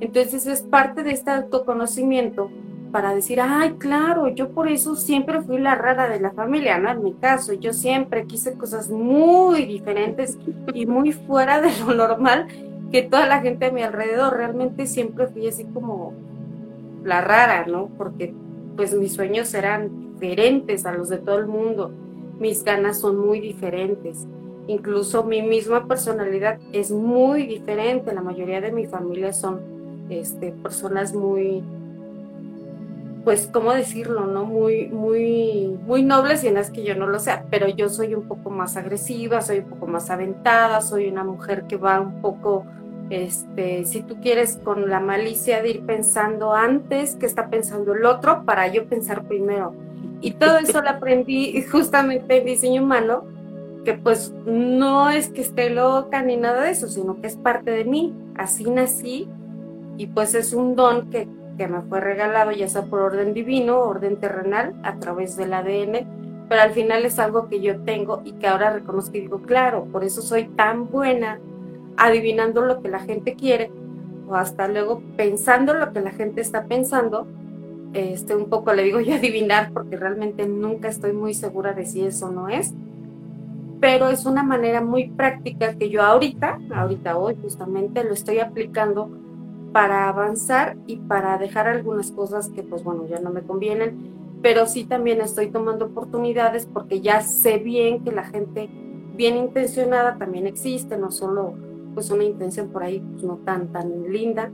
Entonces 0.00 0.46
es 0.46 0.62
parte 0.62 1.02
de 1.02 1.10
este 1.10 1.32
autoconocimiento 1.32 2.50
para 2.94 3.12
decir, 3.12 3.40
ay, 3.40 3.72
claro, 3.72 4.28
yo 4.28 4.50
por 4.50 4.68
eso 4.68 4.94
siempre 4.94 5.42
fui 5.42 5.58
la 5.58 5.74
rara 5.74 6.08
de 6.08 6.20
la 6.20 6.30
familia, 6.30 6.78
¿no? 6.78 6.88
En 6.92 7.02
mi 7.02 7.12
caso, 7.12 7.52
yo 7.52 7.72
siempre 7.72 8.24
quise 8.24 8.56
cosas 8.56 8.88
muy 8.88 9.64
diferentes 9.64 10.38
y 10.72 10.86
muy 10.86 11.10
fuera 11.10 11.60
de 11.60 11.72
lo 11.84 11.92
normal 11.92 12.46
que 12.92 13.02
toda 13.02 13.26
la 13.26 13.40
gente 13.40 13.66
a 13.66 13.72
mi 13.72 13.82
alrededor. 13.82 14.36
Realmente 14.36 14.86
siempre 14.86 15.26
fui 15.26 15.48
así 15.48 15.64
como 15.64 16.12
la 17.02 17.20
rara, 17.20 17.66
¿no? 17.66 17.88
Porque 17.98 18.32
pues 18.76 18.94
mis 18.94 19.12
sueños 19.12 19.52
eran 19.54 20.12
diferentes 20.12 20.86
a 20.86 20.92
los 20.92 21.08
de 21.08 21.18
todo 21.18 21.38
el 21.38 21.48
mundo, 21.48 21.90
mis 22.38 22.62
ganas 22.62 23.00
son 23.00 23.18
muy 23.18 23.40
diferentes. 23.40 24.24
Incluso 24.68 25.24
mi 25.24 25.42
misma 25.42 25.88
personalidad 25.88 26.60
es 26.72 26.92
muy 26.92 27.44
diferente. 27.44 28.14
La 28.14 28.22
mayoría 28.22 28.60
de 28.60 28.70
mi 28.70 28.86
familia 28.86 29.32
son 29.32 29.60
este, 30.10 30.52
personas 30.52 31.12
muy 31.12 31.64
pues, 33.24 33.48
¿cómo 33.50 33.72
decirlo? 33.72 34.26
¿No? 34.26 34.44
Muy, 34.44 34.88
muy, 34.88 35.78
muy 35.86 36.02
nobles 36.02 36.44
y 36.44 36.48
en 36.48 36.54
las 36.54 36.70
que 36.70 36.84
yo 36.84 36.94
no 36.94 37.06
lo 37.06 37.18
sea, 37.18 37.46
pero 37.50 37.68
yo 37.68 37.88
soy 37.88 38.14
un 38.14 38.28
poco 38.28 38.50
más 38.50 38.76
agresiva, 38.76 39.40
soy 39.40 39.60
un 39.60 39.70
poco 39.70 39.86
más 39.86 40.10
aventada, 40.10 40.82
soy 40.82 41.08
una 41.08 41.24
mujer 41.24 41.64
que 41.66 41.78
va 41.78 42.00
un 42.00 42.20
poco, 42.20 42.66
este, 43.08 43.86
si 43.86 44.02
tú 44.02 44.20
quieres, 44.20 44.58
con 44.62 44.90
la 44.90 45.00
malicia 45.00 45.62
de 45.62 45.70
ir 45.70 45.86
pensando 45.86 46.52
antes 46.52 47.16
que 47.16 47.24
está 47.24 47.48
pensando 47.48 47.94
el 47.94 48.04
otro 48.04 48.44
para 48.44 48.68
yo 48.68 48.86
pensar 48.86 49.26
primero. 49.26 49.74
Y 50.20 50.32
todo 50.32 50.58
eso 50.58 50.82
lo 50.82 50.90
aprendí 50.90 51.62
justamente 51.62 52.38
en 52.38 52.44
diseño 52.44 52.82
humano, 52.82 53.24
que 53.86 53.94
pues 53.94 54.34
no 54.44 55.08
es 55.08 55.28
que 55.28 55.40
esté 55.40 55.70
loca 55.70 56.22
ni 56.22 56.36
nada 56.36 56.62
de 56.62 56.70
eso, 56.70 56.88
sino 56.88 57.20
que 57.20 57.26
es 57.26 57.36
parte 57.36 57.70
de 57.70 57.84
mí, 57.84 58.14
así 58.36 58.64
nací 58.64 59.28
y 59.96 60.06
pues 60.08 60.34
es 60.34 60.52
un 60.52 60.74
don 60.76 61.10
que 61.10 61.28
que 61.56 61.68
me 61.68 61.82
fue 61.82 62.00
regalado 62.00 62.52
ya 62.52 62.68
sea 62.68 62.82
por 62.82 63.00
orden 63.00 63.34
divino, 63.34 63.80
orden 63.80 64.16
terrenal, 64.16 64.74
a 64.82 64.96
través 64.98 65.36
del 65.36 65.54
ADN, 65.54 66.46
pero 66.48 66.62
al 66.62 66.70
final 66.70 67.04
es 67.04 67.18
algo 67.18 67.48
que 67.48 67.60
yo 67.60 67.80
tengo 67.80 68.22
y 68.24 68.32
que 68.32 68.46
ahora 68.46 68.72
reconozco 68.72 69.16
y 69.16 69.22
digo, 69.22 69.42
claro, 69.42 69.84
por 69.84 70.04
eso 70.04 70.22
soy 70.22 70.44
tan 70.44 70.90
buena 70.90 71.40
adivinando 71.96 72.62
lo 72.62 72.82
que 72.82 72.88
la 72.88 73.00
gente 73.00 73.34
quiere 73.34 73.70
o 74.28 74.34
hasta 74.34 74.68
luego 74.68 75.02
pensando 75.16 75.74
lo 75.74 75.92
que 75.92 76.00
la 76.00 76.10
gente 76.10 76.40
está 76.40 76.64
pensando 76.64 77.26
este, 77.94 78.34
un 78.34 78.48
poco 78.50 78.72
le 78.74 78.82
digo 78.82 79.00
yo 79.02 79.14
adivinar, 79.14 79.72
porque 79.72 79.96
realmente 79.96 80.46
nunca 80.46 80.88
estoy 80.88 81.12
muy 81.12 81.34
segura 81.34 81.72
de 81.72 81.86
si 81.86 82.04
eso 82.04 82.30
no 82.30 82.48
es, 82.48 82.74
pero 83.80 84.08
es 84.08 84.26
una 84.26 84.42
manera 84.42 84.80
muy 84.80 85.10
práctica 85.10 85.74
que 85.74 85.90
yo 85.90 86.02
ahorita, 86.02 86.58
ahorita 86.74 87.16
hoy 87.16 87.36
justamente 87.40 88.04
lo 88.04 88.12
estoy 88.12 88.38
aplicando 88.38 89.10
para 89.74 90.08
avanzar 90.08 90.76
y 90.86 90.98
para 90.98 91.36
dejar 91.36 91.66
algunas 91.66 92.12
cosas 92.12 92.48
que 92.48 92.62
pues 92.62 92.84
bueno, 92.84 93.08
ya 93.08 93.18
no 93.18 93.30
me 93.30 93.42
convienen, 93.42 94.38
pero 94.40 94.66
sí 94.66 94.84
también 94.84 95.20
estoy 95.20 95.50
tomando 95.50 95.86
oportunidades 95.86 96.64
porque 96.72 97.00
ya 97.00 97.22
sé 97.22 97.58
bien 97.58 98.04
que 98.04 98.12
la 98.12 98.22
gente 98.22 98.70
bien 99.16 99.36
intencionada 99.36 100.16
también 100.16 100.46
existe, 100.46 100.96
no 100.96 101.10
solo 101.10 101.54
pues 101.92 102.08
una 102.12 102.22
intención 102.22 102.68
por 102.68 102.84
ahí 102.84 103.00
pues, 103.00 103.24
no 103.24 103.38
tan 103.38 103.72
tan 103.72 104.12
linda, 104.12 104.52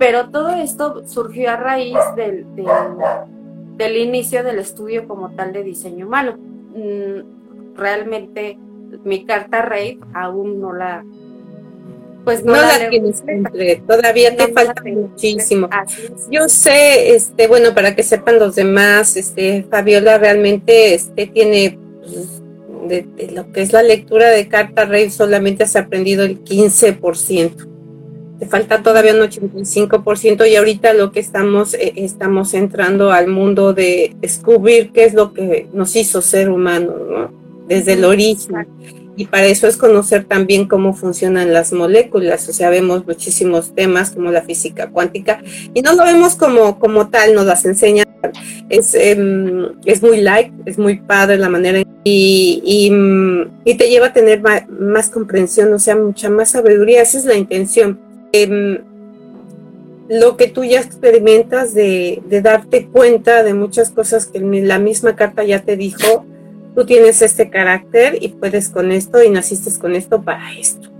pero 0.00 0.30
todo 0.30 0.48
esto 0.48 1.06
surgió 1.06 1.52
a 1.52 1.56
raíz 1.56 1.98
del, 2.16 2.44
del, 3.76 3.96
inicio 3.96 4.42
del 4.42 4.58
estudio 4.58 5.06
como 5.06 5.30
tal 5.36 5.52
de 5.52 5.62
diseño 5.62 6.08
humano. 6.08 6.36
Mm, 6.74 7.76
realmente 7.76 8.58
mi 9.04 9.24
carta 9.24 9.62
rey 9.62 10.00
aún 10.12 10.60
no 10.60 10.72
la 10.72 11.04
pues 12.24 12.44
no, 12.44 12.52
la, 12.52 12.88
tienes 12.88 13.22
todavía 13.86 14.34
te 14.34 14.48
falta 14.48 14.82
muchísimo. 14.84 15.68
Yo 16.30 16.48
sé, 16.48 17.14
este, 17.14 17.46
bueno, 17.46 17.74
para 17.74 17.94
que 17.94 18.02
sepan 18.02 18.38
los 18.38 18.54
demás, 18.54 19.16
este, 19.16 19.64
Fabiola 19.70 20.18
realmente 20.18 20.94
este, 20.94 21.26
tiene 21.26 21.78
pues, 22.02 22.42
de, 22.88 23.30
lo 23.32 23.52
que 23.52 23.62
es 23.62 23.72
la 23.72 23.82
lectura 23.82 24.30
de 24.30 24.48
carta 24.48 24.84
rey 24.84 25.10
solamente 25.10 25.64
has 25.64 25.76
aprendido 25.76 26.24
el 26.24 26.42
15% 26.42 27.74
te 28.38 28.46
falta 28.46 28.82
todavía 28.82 29.14
un 29.14 29.20
85% 29.20 30.48
y 30.48 30.56
ahorita 30.56 30.92
lo 30.92 31.12
que 31.12 31.20
estamos, 31.20 31.74
eh, 31.74 31.92
estamos 31.96 32.54
entrando 32.54 33.12
al 33.12 33.28
mundo 33.28 33.74
de 33.74 34.16
descubrir 34.20 34.90
qué 34.92 35.04
es 35.04 35.14
lo 35.14 35.32
que 35.32 35.68
nos 35.72 35.94
hizo 35.94 36.20
ser 36.20 36.50
humanos, 36.50 36.96
¿no? 37.08 37.32
Desde 37.68 37.92
el 37.92 38.04
origen. 38.04 38.66
Y 39.16 39.26
para 39.26 39.46
eso 39.46 39.66
es 39.66 39.76
conocer 39.76 40.24
también 40.24 40.66
cómo 40.66 40.94
funcionan 40.94 41.52
las 41.52 41.72
moléculas, 41.72 42.48
o 42.48 42.52
sea, 42.52 42.70
vemos 42.70 43.06
muchísimos 43.06 43.74
temas 43.74 44.10
como 44.10 44.30
la 44.30 44.42
física 44.42 44.90
cuántica 44.90 45.40
y 45.72 45.82
no 45.82 45.94
lo 45.94 46.04
vemos 46.04 46.34
como, 46.34 46.78
como 46.78 47.08
tal, 47.08 47.34
nos 47.34 47.46
las 47.46 47.64
enseñan. 47.64 48.06
Es, 48.68 48.94
em, 48.94 49.68
es 49.84 50.02
muy 50.02 50.20
light, 50.20 50.52
es 50.66 50.78
muy 50.78 50.98
padre 50.98 51.36
la 51.36 51.48
manera 51.48 51.80
y, 52.02 52.62
y, 52.64 53.70
y 53.70 53.74
te 53.76 53.88
lleva 53.88 54.06
a 54.06 54.12
tener 54.12 54.40
más, 54.40 55.10
comprensión, 55.10 55.72
o 55.72 55.78
sea, 55.78 55.94
mucha 55.94 56.30
más 56.30 56.50
sabiduría, 56.50 57.02
esa 57.02 57.18
es 57.18 57.24
la 57.26 57.36
intención 57.36 58.00
Em, 58.36 58.80
lo 60.08 60.36
que 60.36 60.48
tú 60.48 60.64
ya 60.64 60.80
experimentas 60.80 61.72
de, 61.72 62.20
darte 62.42 62.88
cuenta 62.88 63.44
de 63.44 63.54
muchas 63.54 63.90
cosas 63.90 64.26
que 64.26 64.40
la 64.40 64.80
misma 64.80 65.14
carta 65.14 65.44
ya 65.44 65.62
te 65.62 65.76
dijo, 65.76 66.26
tú 66.74 66.84
tienes 66.84 67.22
este 67.22 67.50
carácter 67.50 68.18
y 68.20 68.28
puedes 68.28 68.68
con 68.68 68.92
esto 68.92 69.22
y 69.22 69.30
naciste 69.30 69.70
con 69.78 69.94
esto 69.94 70.22
para 70.22 70.52
esto. 70.58 70.90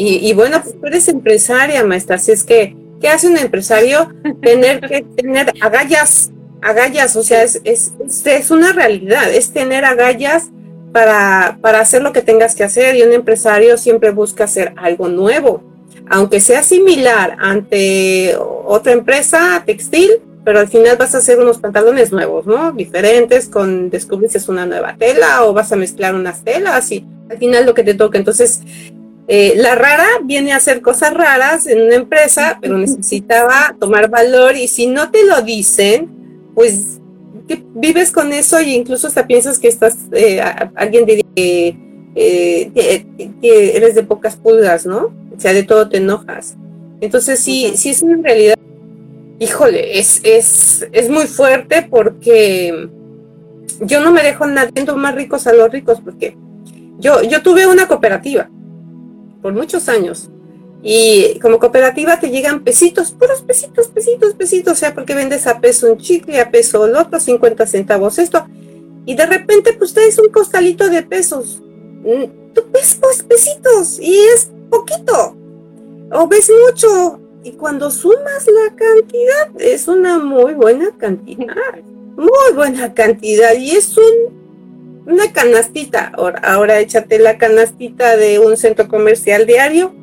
Y, 0.00 0.32
bueno, 0.32 0.62
pues 0.62 0.78
tú 0.80 0.86
eres 0.86 1.08
empresaria, 1.08 1.82
maestra, 1.82 2.16
así 2.16 2.30
es 2.30 2.44
que, 2.44 2.76
¿qué 3.00 3.08
hace 3.08 3.26
un 3.26 3.36
empresario? 3.36 4.14
Tener 4.42 4.80
que 4.80 5.02
tener 5.02 5.52
agallas, 5.60 6.30
agallas, 6.62 7.16
o 7.16 7.24
sea, 7.24 7.42
es, 7.42 7.60
es, 7.64 7.94
es 8.24 8.50
una 8.52 8.72
realidad, 8.72 9.28
es 9.34 9.50
tener 9.52 9.84
agallas 9.84 10.50
para, 10.92 11.58
para 11.60 11.80
hacer 11.80 12.02
lo 12.02 12.12
que 12.12 12.22
tengas 12.22 12.54
que 12.54 12.62
hacer 12.62 12.94
y 12.94 13.02
un 13.02 13.12
empresario 13.12 13.76
siempre 13.76 14.10
busca 14.10 14.44
hacer 14.44 14.72
algo 14.76 15.08
nuevo 15.08 15.64
aunque 16.10 16.40
sea 16.40 16.62
similar 16.62 17.36
ante 17.38 18.36
otra 18.38 18.92
empresa 18.92 19.62
textil, 19.64 20.10
pero 20.44 20.60
al 20.60 20.68
final 20.68 20.96
vas 20.96 21.14
a 21.14 21.18
hacer 21.18 21.38
unos 21.38 21.58
pantalones 21.58 22.12
nuevos, 22.12 22.46
¿no? 22.46 22.72
Diferentes, 22.72 23.48
con 23.48 23.90
descubrirse 23.90 24.38
una 24.50 24.66
nueva 24.66 24.96
tela 24.96 25.44
o 25.44 25.52
vas 25.52 25.72
a 25.72 25.76
mezclar 25.76 26.14
unas 26.14 26.42
telas 26.44 26.90
y 26.92 27.04
al 27.30 27.38
final 27.38 27.66
lo 27.66 27.74
que 27.74 27.84
te 27.84 27.94
toca. 27.94 28.18
Entonces, 28.18 28.60
eh, 29.26 29.54
la 29.56 29.74
rara 29.74 30.06
viene 30.24 30.52
a 30.52 30.56
hacer 30.56 30.80
cosas 30.80 31.12
raras 31.12 31.66
en 31.66 31.82
una 31.82 31.96
empresa, 31.96 32.58
pero 32.62 32.78
necesitaba 32.78 33.76
tomar 33.78 34.08
valor 34.08 34.56
y 34.56 34.68
si 34.68 34.86
no 34.86 35.10
te 35.10 35.24
lo 35.26 35.42
dicen, 35.42 36.08
pues 36.54 36.98
vives 37.74 38.10
con 38.10 38.32
eso 38.32 38.58
e 38.58 38.70
incluso 38.70 39.06
hasta 39.06 39.26
piensas 39.26 39.58
que 39.58 39.68
estás, 39.68 39.96
eh, 40.12 40.40
alguien 40.74 41.04
diría 41.04 41.24
eh, 41.36 42.70
que 43.42 43.76
eres 43.76 43.94
de 43.94 44.02
pocas 44.02 44.36
pulgas, 44.36 44.86
¿no? 44.86 45.12
O 45.36 45.40
sea, 45.40 45.52
de 45.52 45.62
todo 45.62 45.88
te 45.88 45.98
enojas. 45.98 46.56
Entonces 47.00 47.38
sí, 47.38 47.72
sí 47.76 47.90
es 47.90 48.02
una 48.02 48.20
realidad, 48.22 48.56
híjole, 49.38 49.98
es, 49.98 50.20
es, 50.24 50.86
es 50.92 51.08
muy 51.08 51.26
fuerte 51.26 51.86
porque 51.88 52.88
yo 53.80 54.00
no 54.00 54.10
me 54.10 54.22
dejo 54.22 54.46
nadie 54.46 54.84
más 54.96 55.14
ricos 55.14 55.46
a 55.46 55.52
los 55.52 55.70
ricos 55.70 56.00
porque 56.00 56.36
yo, 56.98 57.22
yo 57.22 57.42
tuve 57.42 57.66
una 57.66 57.86
cooperativa 57.86 58.50
por 59.40 59.52
muchos 59.52 59.88
años 59.88 60.30
y 60.82 61.38
como 61.40 61.58
cooperativa 61.58 62.18
te 62.18 62.30
llegan 62.30 62.62
pesitos, 62.62 63.10
puros 63.12 63.42
pesitos, 63.42 63.88
pesitos, 63.88 64.34
pesitos, 64.34 64.72
o 64.72 64.76
sea, 64.76 64.94
porque 64.94 65.14
vendes 65.14 65.46
a 65.46 65.60
peso 65.60 65.92
un 65.92 65.98
chicle, 65.98 66.40
a 66.40 66.50
peso 66.50 66.86
el 66.86 66.96
otro, 66.96 67.18
50 67.18 67.66
centavos 67.66 68.18
esto, 68.18 68.46
y 69.04 69.14
de 69.14 69.26
repente 69.26 69.72
pues 69.72 69.94
un 70.18 70.28
costalito 70.30 70.88
de 70.88 71.02
pesos, 71.02 71.60
mm, 71.60 72.52
tú 72.54 72.64
ves 72.72 72.96
pues 73.00 73.22
pesitos 73.22 73.98
y 74.00 74.16
es 74.34 74.50
poquito 74.70 75.36
o 76.12 76.28
ves 76.28 76.50
mucho 76.66 77.20
y 77.44 77.52
cuando 77.52 77.90
sumas 77.90 78.46
la 78.46 78.74
cantidad 78.74 79.60
es 79.60 79.88
una 79.88 80.18
muy 80.18 80.54
buena 80.54 80.90
cantidad, 80.98 81.54
muy 82.16 82.54
buena 82.54 82.94
cantidad 82.94 83.54
y 83.54 83.70
es 83.70 83.96
un, 83.96 85.04
una 85.06 85.32
canastita. 85.32 86.12
Ahora, 86.16 86.40
ahora 86.40 86.80
échate 86.80 87.18
la 87.18 87.38
canastita 87.38 88.16
de 88.16 88.38
un 88.38 88.56
centro 88.56 88.88
comercial 88.88 89.46
diario, 89.46 89.94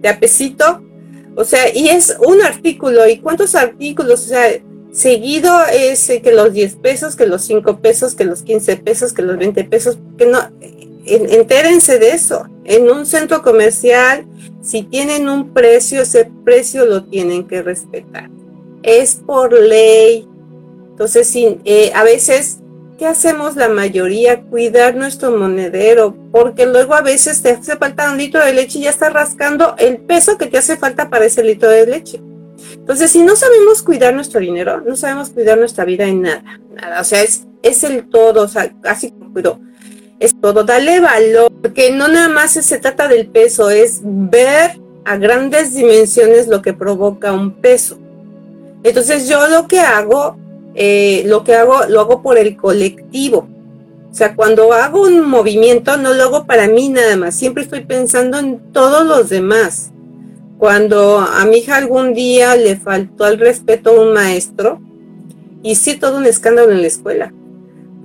de 0.00 0.08
apesito, 0.08 0.82
o 1.36 1.44
sea, 1.44 1.72
y 1.72 1.88
es 1.88 2.16
un 2.26 2.42
artículo. 2.42 3.06
¿Y 3.06 3.18
cuántos 3.18 3.54
artículos? 3.54 4.24
O 4.24 4.28
sea, 4.28 4.48
seguido 4.90 5.54
es 5.72 6.06
que 6.22 6.32
los 6.32 6.52
10 6.52 6.76
pesos, 6.76 7.14
que 7.14 7.26
los 7.26 7.42
5 7.42 7.78
pesos, 7.80 8.14
que 8.14 8.24
los 8.24 8.42
15 8.42 8.78
pesos, 8.78 9.12
que 9.12 9.22
los 9.22 9.36
20 9.36 9.64
pesos, 9.64 9.98
que 10.16 10.26
no, 10.26 10.38
entérense 11.06 11.98
de 11.98 12.10
eso. 12.10 12.48
En 12.64 12.90
un 12.90 13.06
centro 13.06 13.42
comercial, 13.42 14.26
si 14.60 14.82
tienen 14.82 15.28
un 15.28 15.52
precio, 15.52 16.02
ese 16.02 16.30
precio 16.44 16.84
lo 16.86 17.04
tienen 17.04 17.46
que 17.46 17.62
respetar. 17.62 18.30
Es 18.82 19.14
por 19.14 19.52
ley. 19.52 20.28
Entonces, 20.90 21.32
eh, 21.36 21.92
a 21.94 22.02
veces, 22.02 22.58
¿qué 22.98 23.06
hacemos 23.06 23.56
la 23.56 23.68
mayoría? 23.68 24.42
Cuidar 24.42 24.96
nuestro 24.96 25.30
monedero, 25.30 26.16
porque 26.32 26.66
luego 26.66 26.94
a 26.94 27.02
veces 27.02 27.42
te 27.42 27.50
hace 27.50 27.76
falta 27.76 28.10
un 28.10 28.18
litro 28.18 28.44
de 28.44 28.52
leche 28.52 28.78
y 28.78 28.82
ya 28.82 28.90
está 28.90 29.10
rascando 29.10 29.74
el 29.78 29.98
peso 29.98 30.36
que 30.38 30.46
te 30.46 30.58
hace 30.58 30.76
falta 30.76 31.10
para 31.10 31.26
ese 31.26 31.44
litro 31.44 31.68
de 31.68 31.86
leche. 31.86 32.20
Entonces, 32.72 33.10
si 33.10 33.22
no 33.22 33.36
sabemos 33.36 33.82
cuidar 33.82 34.14
nuestro 34.14 34.40
dinero, 34.40 34.80
no 34.80 34.96
sabemos 34.96 35.30
cuidar 35.30 35.58
nuestra 35.58 35.84
vida 35.84 36.06
en 36.06 36.22
nada. 36.22 36.60
O 37.00 37.04
sea, 37.04 37.22
es, 37.22 37.84
el 37.84 38.08
todo, 38.08 38.42
o 38.42 38.48
sea, 38.48 38.72
casi 38.80 39.10
cuido 39.10 39.60
es 40.18 40.40
todo, 40.40 40.64
darle 40.64 41.00
valor, 41.00 41.52
porque 41.60 41.90
no 41.90 42.08
nada 42.08 42.28
más 42.28 42.52
se 42.52 42.78
trata 42.78 43.08
del 43.08 43.26
peso, 43.26 43.70
es 43.70 44.00
ver 44.02 44.80
a 45.04 45.16
grandes 45.16 45.74
dimensiones 45.74 46.48
lo 46.48 46.62
que 46.62 46.72
provoca 46.72 47.32
un 47.32 47.52
peso. 47.52 47.98
Entonces 48.82 49.28
yo 49.28 49.46
lo 49.48 49.68
que 49.68 49.80
hago, 49.80 50.36
eh, 50.74 51.22
lo 51.26 51.44
que 51.44 51.54
hago, 51.54 51.84
lo 51.88 52.00
hago 52.00 52.22
por 52.22 52.38
el 52.38 52.56
colectivo. 52.56 53.48
O 54.10 54.14
sea, 54.14 54.34
cuando 54.34 54.72
hago 54.72 55.02
un 55.02 55.28
movimiento, 55.28 55.96
no 55.98 56.14
lo 56.14 56.22
hago 56.22 56.46
para 56.46 56.66
mí 56.68 56.88
nada 56.88 57.16
más, 57.16 57.34
siempre 57.34 57.62
estoy 57.62 57.84
pensando 57.84 58.38
en 58.38 58.72
todos 58.72 59.06
los 59.06 59.28
demás. 59.28 59.90
Cuando 60.58 61.18
a 61.18 61.44
mi 61.44 61.58
hija 61.58 61.76
algún 61.76 62.14
día 62.14 62.56
le 62.56 62.76
faltó 62.76 63.24
al 63.24 63.38
respeto 63.38 63.90
a 63.90 64.00
un 64.00 64.14
maestro, 64.14 64.80
hice 65.62 65.96
todo 65.96 66.16
un 66.16 66.24
escándalo 66.24 66.72
en 66.72 66.80
la 66.80 66.86
escuela 66.86 67.32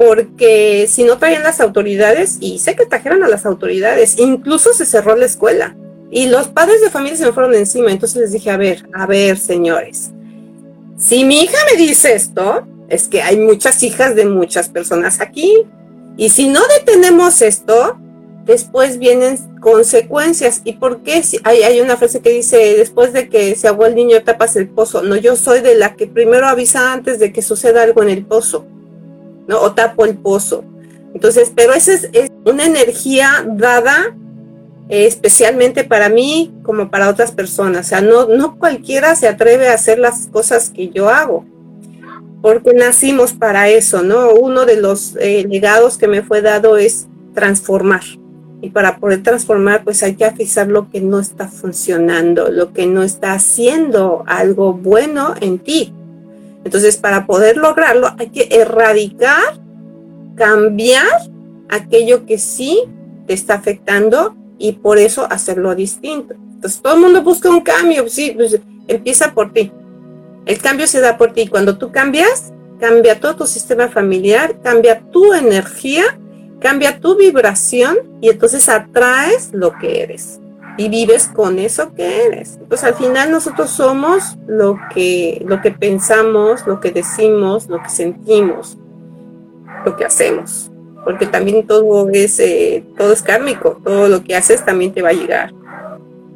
porque 0.04 0.88
si 0.90 1.04
no 1.04 1.20
traían 1.20 1.44
las 1.44 1.60
autoridades, 1.60 2.38
y 2.40 2.58
sé 2.58 2.76
que 2.76 2.88
trajeron 2.88 3.24
a 3.24 3.28
las 3.28 3.46
autoridades, 3.46 4.18
incluso 4.18 4.74
se 4.74 4.88
cerró 4.88 5.16
la 5.16 5.28
escuela. 5.28 5.76
Y 6.10 6.26
los 6.26 6.48
padres 6.48 6.82
de 6.82 6.90
familia 6.90 7.18
se 7.18 7.26
me 7.28 7.34
fueron 7.34 7.54
encima, 7.54 7.92
entonces 7.92 8.20
les 8.20 8.32
dije, 8.32 8.50
a 8.50 8.58
ver, 8.58 8.90
a 8.96 9.06
ver, 9.06 9.38
señores, 9.38 10.10
si 10.98 11.24
mi 11.24 11.42
hija 11.42 11.58
me 11.72 11.80
dice 11.80 12.16
esto, 12.16 12.68
es 12.90 13.08
que 13.08 13.22
hay 13.22 13.38
muchas 13.38 13.84
hijas 13.84 14.16
de 14.16 14.26
muchas 14.26 14.70
personas 14.70 15.22
aquí, 15.22 15.68
y 16.18 16.30
si 16.30 16.48
no 16.48 16.62
detenemos 16.80 17.44
esto, 17.44 18.00
después 18.44 18.98
vienen 18.98 19.38
consecuencias. 19.60 20.62
¿Y 20.64 20.74
por 20.74 21.04
qué? 21.04 21.22
Hay, 21.44 21.62
hay 21.62 21.80
una 21.80 21.96
frase 21.96 22.22
que 22.22 22.32
dice, 22.32 22.58
después 22.76 23.14
de 23.14 23.30
que 23.30 23.56
se 23.56 23.68
ahogó 23.68 23.86
el 23.86 23.94
niño, 23.94 24.24
tapas 24.24 24.56
el 24.56 24.68
pozo. 24.68 25.04
No, 25.04 25.16
yo 25.16 25.36
soy 25.36 25.62
de 25.62 25.76
la 25.76 25.96
que 25.96 26.08
primero 26.08 26.48
avisa 26.48 26.92
antes 26.92 27.20
de 27.20 27.32
que 27.32 27.44
suceda 27.44 27.84
algo 27.84 28.02
en 28.02 28.10
el 28.10 28.26
pozo. 28.26 28.66
¿No? 29.52 29.62
O 29.62 29.74
tapo 29.74 30.06
el 30.06 30.16
pozo. 30.16 30.64
Entonces, 31.14 31.52
pero 31.54 31.74
esa 31.74 31.94
es, 31.94 32.32
una 32.46 32.66
energía 32.66 33.46
dada 33.46 34.16
eh, 34.88 35.06
especialmente 35.06 35.84
para 35.84 36.08
mí 36.08 36.54
como 36.64 36.90
para 36.90 37.10
otras 37.10 37.34
personas. 37.34 37.88
O 37.88 37.90
sea, 37.90 38.02
no, 38.02 38.28
no 38.28 38.58
cualquiera 38.58 39.14
se 39.16 39.28
atreve 39.28 39.68
a 39.68 39.74
hacer 39.74 40.00
las 40.00 40.28
cosas 40.28 40.70
que 40.70 40.90
yo 40.90 41.10
hago. 41.10 41.46
porque 42.42 42.74
nacimos 42.74 43.34
para 43.34 43.70
eso, 43.70 44.02
¿no? 44.02 44.32
Uno 44.32 44.66
de 44.66 44.78
los 44.78 45.16
eh, 45.20 45.46
legados 45.48 46.00
que 46.00 46.08
me 46.08 46.24
fue 46.24 46.42
dado 46.42 46.78
es 46.78 47.08
transformar. 47.36 48.02
Y 48.62 48.70
para 48.72 48.98
poder 48.98 49.22
transformar, 49.22 49.84
pues 49.84 50.02
hay 50.02 50.16
que 50.16 50.26
afijar 50.26 50.68
lo 50.68 50.90
que 50.90 51.02
no 51.02 51.20
está 51.20 51.48
funcionando, 51.48 52.50
lo 52.50 52.74
que 52.74 52.88
no 52.88 53.04
está 53.04 53.34
haciendo 53.34 54.24
algo 54.26 54.74
bueno 54.74 55.36
en 55.40 55.60
ti. 55.60 55.94
Entonces, 56.64 56.98
para 56.98 57.26
poder 57.26 57.58
lograrlo, 57.58 58.10
hay 58.18 58.30
que 58.30 58.48
erradicar, 58.52 59.60
cambiar 60.36 61.06
aquello 61.70 62.26
que 62.26 62.38
sí 62.38 62.84
te 63.28 63.34
está 63.34 63.56
afectando 63.56 64.36
y 64.58 64.74
por 64.74 64.98
eso 64.98 65.28
hacerlo 65.30 65.74
distinto. 65.76 66.36
Entonces, 66.36 66.82
todo 66.82 66.96
el 66.96 67.02
mundo 67.02 67.24
busca 67.24 67.50
un 67.50 67.62
cambio, 67.62 68.08
sí, 68.08 68.34
pues 68.36 68.60
empieza 68.88 69.34
por 69.34 69.54
ti. 69.54 69.72
El 70.46 70.60
cambio 70.60 70.88
se 70.88 71.02
da 71.02 71.18
por 71.18 71.34
ti. 71.34 71.48
Cuando 71.48 71.78
tú 71.78 71.92
cambias, 71.92 72.52
cambia 72.80 73.20
todo 73.20 73.36
tu 73.38 73.48
sistema 73.48 73.90
familiar, 73.90 74.60
cambia 74.62 75.02
tu 75.12 75.34
energía, 75.34 76.04
cambia 76.60 77.00
tu 77.00 77.16
vibración 77.16 77.98
y 78.22 78.30
entonces 78.30 78.70
atraes 78.70 79.50
lo 79.54 79.74
que 79.78 80.04
eres 80.04 80.41
y 80.82 80.90
vives 80.90 81.28
con 81.28 81.60
eso 81.60 81.94
que 81.94 82.26
eres. 82.26 82.58
Entonces 82.60 82.84
al 82.84 82.96
final 82.96 83.30
nosotros 83.30 83.70
somos 83.70 84.36
lo 84.48 84.80
que, 84.92 85.44
lo 85.48 85.62
que 85.62 85.70
pensamos, 85.70 86.66
lo 86.66 86.80
que 86.80 86.90
decimos, 86.90 87.68
lo 87.70 87.84
que 87.84 87.90
sentimos, 87.90 88.80
lo 89.86 89.96
que 89.96 90.06
hacemos. 90.06 90.72
Porque 91.04 91.28
también 91.28 91.68
todo 91.68 92.10
es, 92.10 92.40
eh, 92.40 92.84
todo 92.98 93.14
es 93.14 93.22
kármico, 93.22 93.80
todo 93.84 94.08
lo 94.08 94.24
que 94.24 94.36
haces 94.36 94.66
también 94.66 94.92
te 94.92 95.04
va 95.04 95.10
a 95.10 95.14
llegar 95.14 95.54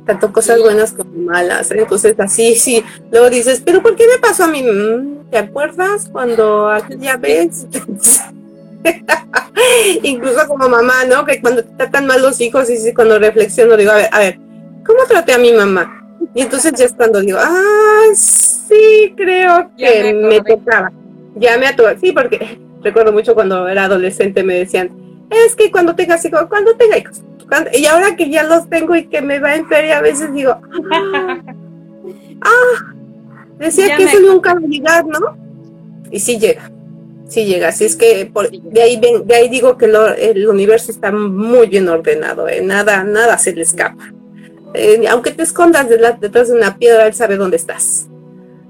tanto 0.06 0.32
cosas 0.32 0.62
buenas 0.62 0.92
como 0.92 1.10
malas. 1.32 1.72
¿eh? 1.72 1.80
Entonces, 1.80 2.14
así, 2.20 2.54
sí, 2.54 2.84
luego 3.12 3.32
dices, 3.32 3.64
pero 3.66 3.82
¿por 3.82 3.96
qué 3.96 4.06
me 4.06 4.20
pasó 4.20 4.44
a 4.44 4.48
mí? 4.48 4.62
Mm, 4.62 5.32
¿Te 5.32 5.40
acuerdas 5.40 6.08
cuando 6.12 6.70
aquella 6.70 7.18
vez? 7.18 7.66
Incluso 10.04 10.48
como 10.48 10.70
mamá, 10.70 11.06
¿no? 11.06 11.26
Que 11.26 11.42
cuando 11.42 11.64
te 11.64 11.72
tratan 11.76 12.08
mal 12.08 12.22
los 12.22 12.40
hijos, 12.42 12.70
y 12.70 12.94
cuando 12.94 13.20
reflexiono, 13.20 13.78
digo, 13.78 13.92
a 13.92 13.96
ver, 13.96 14.10
a 14.12 14.20
ver, 14.20 14.40
¿cómo 14.86 15.00
traté 15.08 15.34
a 15.34 15.38
mi 15.38 15.52
mamá? 15.52 16.02
Y 16.34 16.42
entonces 16.42 16.74
ya 16.74 16.86
es 16.86 16.94
cuando 16.94 17.22
digo, 17.22 17.38
ah, 17.42 18.06
sí, 18.14 19.14
creo 19.16 19.72
que 19.78 20.14
me, 20.14 20.42
tocaba. 20.42 20.92
Ya 21.36 21.58
me 21.58 21.68
ató, 21.68 21.86
sí, 22.00 22.12
porque 22.12 22.60
recuerdo 22.84 23.12
mucho 23.12 23.34
cuando 23.34 23.68
era 23.68 23.86
adolescente 23.86 24.44
me 24.44 24.56
decían, 24.56 24.92
es 25.30 25.56
que 25.56 25.72
cuando 25.72 25.96
tengas 25.96 26.24
hijos, 26.26 26.46
cuando 26.50 26.76
tenga 26.76 26.98
hijos, 26.98 27.22
y 27.74 27.86
ahora 27.86 28.16
que 28.16 28.30
ya 28.30 28.44
los 28.44 28.70
tengo 28.70 28.96
y 28.96 29.08
que 29.08 29.22
me 29.22 29.40
va 29.40 29.56
en 29.56 29.68
feria, 29.68 30.00
a 30.00 30.02
veces 30.02 30.34
digo, 30.34 30.60
ah, 30.92 31.38
ah 32.42 32.94
decía 33.58 33.96
que 33.96 34.04
eso 34.04 34.20
nunca 34.20 34.54
va 34.54 34.60
a 34.60 34.68
llegar, 34.68 35.06
¿no? 35.06 35.38
Y 36.12 36.20
sí 36.20 36.38
llega, 36.40 36.72
sí 37.28 37.46
llega. 37.46 37.70
Así 37.70 37.86
es 37.86 37.96
que 37.96 38.32
de, 38.64 38.82
ahí 38.82 39.00
de 39.00 39.36
ahí 39.36 39.50
digo 39.50 39.78
que 39.78 39.86
el 39.86 40.48
universo 40.48 40.92
está 40.92 41.12
muy 41.12 41.68
bien 41.68 41.88
ordenado, 41.90 42.48
¿eh? 42.48 42.62
nada, 42.62 43.04
nada 43.04 43.38
se 43.38 43.54
le 43.54 43.64
escapa. 43.64 44.14
Eh, 44.74 45.06
aunque 45.10 45.32
te 45.32 45.44
escondas 45.44 45.88
detrás 45.90 46.50
de 46.50 46.56
una 46.56 46.78
piedra, 46.78 47.08
él 47.08 47.14
sabe 47.14 47.38
dónde 47.38 47.58
estás. 47.58 48.08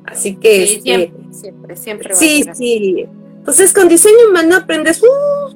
Así 0.05 0.35
que... 0.35 0.67
Sí, 0.67 0.81
este, 0.85 1.11
siempre, 1.31 1.75
siempre, 1.75 2.15
Sí, 2.15 2.43
sí. 2.53 3.05
Entonces 3.37 3.73
con 3.73 3.87
diseño 3.87 4.29
humano 4.29 4.55
aprendes, 4.55 5.01
uh, 5.01 5.55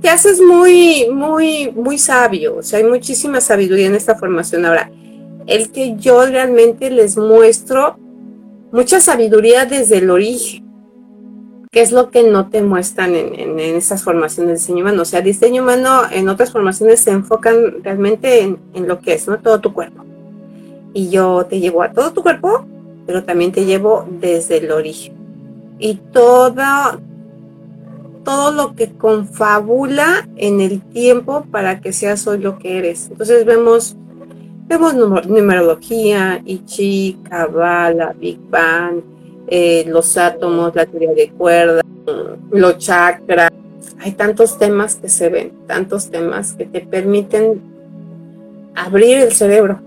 te 0.00 0.08
haces 0.08 0.40
muy, 0.40 1.08
muy, 1.10 1.70
muy 1.70 1.98
sabio. 1.98 2.56
O 2.56 2.62
sea, 2.62 2.78
hay 2.78 2.84
muchísima 2.84 3.40
sabiduría 3.40 3.86
en 3.86 3.94
esta 3.94 4.16
formación. 4.16 4.64
Ahora, 4.64 4.90
el 5.46 5.70
que 5.70 5.96
yo 5.96 6.26
realmente 6.26 6.90
les 6.90 7.16
muestro 7.16 7.96
mucha 8.72 9.00
sabiduría 9.00 9.64
desde 9.66 9.98
el 9.98 10.10
origen, 10.10 10.67
que 11.70 11.82
es 11.82 11.92
lo 11.92 12.10
que 12.10 12.22
no 12.22 12.48
te 12.48 12.62
muestran 12.62 13.14
en, 13.14 13.58
estas 13.58 14.02
formaciones 14.02 14.48
de 14.48 14.54
diseño 14.54 14.82
humano. 14.82 15.02
O 15.02 15.04
sea, 15.04 15.20
diseño 15.20 15.62
humano 15.62 16.02
en 16.10 16.28
otras 16.28 16.52
formaciones 16.52 17.00
se 17.00 17.10
enfocan 17.10 17.82
realmente 17.82 18.42
en, 18.42 18.88
lo 18.88 19.00
que 19.00 19.14
es, 19.14 19.28
¿no? 19.28 19.38
Todo 19.38 19.60
tu 19.60 19.72
cuerpo. 19.72 20.04
Y 20.94 21.10
yo 21.10 21.46
te 21.46 21.60
llevo 21.60 21.82
a 21.82 21.92
todo 21.92 22.12
tu 22.12 22.22
cuerpo, 22.22 22.64
pero 23.06 23.24
también 23.24 23.52
te 23.52 23.66
llevo 23.66 24.06
desde 24.08 24.58
el 24.58 24.70
origen. 24.70 25.14
Y 25.78 25.96
toda, 25.96 26.98
todo 28.24 28.52
lo 28.52 28.74
que 28.74 28.90
confabula 28.92 30.26
en 30.36 30.60
el 30.60 30.80
tiempo 30.80 31.44
para 31.50 31.80
que 31.80 31.92
seas 31.92 32.26
hoy 32.26 32.38
lo 32.38 32.58
que 32.58 32.78
eres. 32.78 33.08
Entonces 33.10 33.44
vemos, 33.44 33.94
vemos 34.66 34.94
numerología, 34.94 36.40
Ichi, 36.46 37.18
Kabbalah, 37.28 38.14
Big 38.18 38.40
Bang, 38.48 39.02
eh, 39.48 39.84
los 39.86 40.16
átomos, 40.16 40.74
la 40.74 40.86
teoría 40.86 41.12
de 41.14 41.30
cuerda, 41.30 41.82
los 42.50 42.78
chakras. 42.78 43.50
Hay 43.98 44.12
tantos 44.12 44.58
temas 44.58 44.96
que 44.96 45.08
se 45.08 45.28
ven, 45.28 45.52
tantos 45.66 46.10
temas 46.10 46.52
que 46.52 46.64
te 46.66 46.80
permiten 46.80 47.60
abrir 48.74 49.18
el 49.18 49.32
cerebro, 49.32 49.80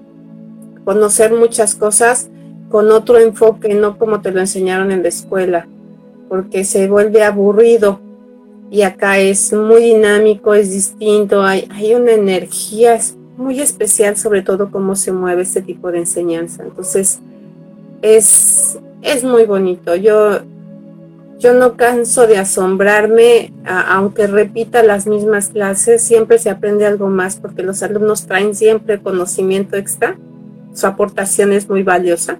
conocer 0.84 1.34
muchas 1.34 1.76
cosas 1.76 2.30
con 2.70 2.92
otro 2.92 3.20
enfoque, 3.20 3.74
no 3.74 3.98
como 3.98 4.22
te 4.22 4.32
lo 4.32 4.40
enseñaron 4.40 4.92
en 4.92 5.04
la 5.04 5.10
escuela, 5.10 5.68
porque 6.28 6.64
se 6.64 6.88
vuelve 6.88 7.24
aburrido 7.24 8.00
y 8.70 8.84
acá 8.84 9.20
es 9.20 9.54
muy 9.54 9.84
dinámico, 9.84 10.54
es 10.54 10.72
distinto, 10.72 11.44
hay, 11.44 11.68
hay 11.72 11.94
una 11.94 12.14
energía 12.14 13.00
muy 13.38 13.60
especial 13.60 14.16
sobre 14.18 14.42
todo 14.42 14.72
cómo 14.72 14.96
se 14.96 15.12
mueve 15.12 15.42
este 15.42 15.62
tipo 15.62 15.92
de 15.92 16.00
enseñanza. 16.00 16.64
Entonces, 16.64 17.20
es, 18.02 18.80
es 19.02 19.24
muy 19.24 19.46
bonito. 19.46 19.96
Yo, 19.96 20.40
yo 21.40 21.54
no 21.54 21.76
canso 21.76 22.28
de 22.28 22.38
asombrarme, 22.38 23.54
aunque 23.66 24.28
repita 24.28 24.84
las 24.84 25.08
mismas 25.08 25.50
clases, 25.50 26.02
siempre 26.02 26.38
se 26.38 26.50
aprende 26.50 26.86
algo 26.86 27.08
más 27.08 27.38
porque 27.38 27.64
los 27.64 27.84
alumnos 27.84 28.28
traen 28.28 28.56
siempre 28.56 29.02
conocimiento 29.02 29.76
extra. 29.76 30.18
Su 30.74 30.88
aportación 30.88 31.52
es 31.52 31.70
muy 31.70 31.84
valiosa 31.84 32.40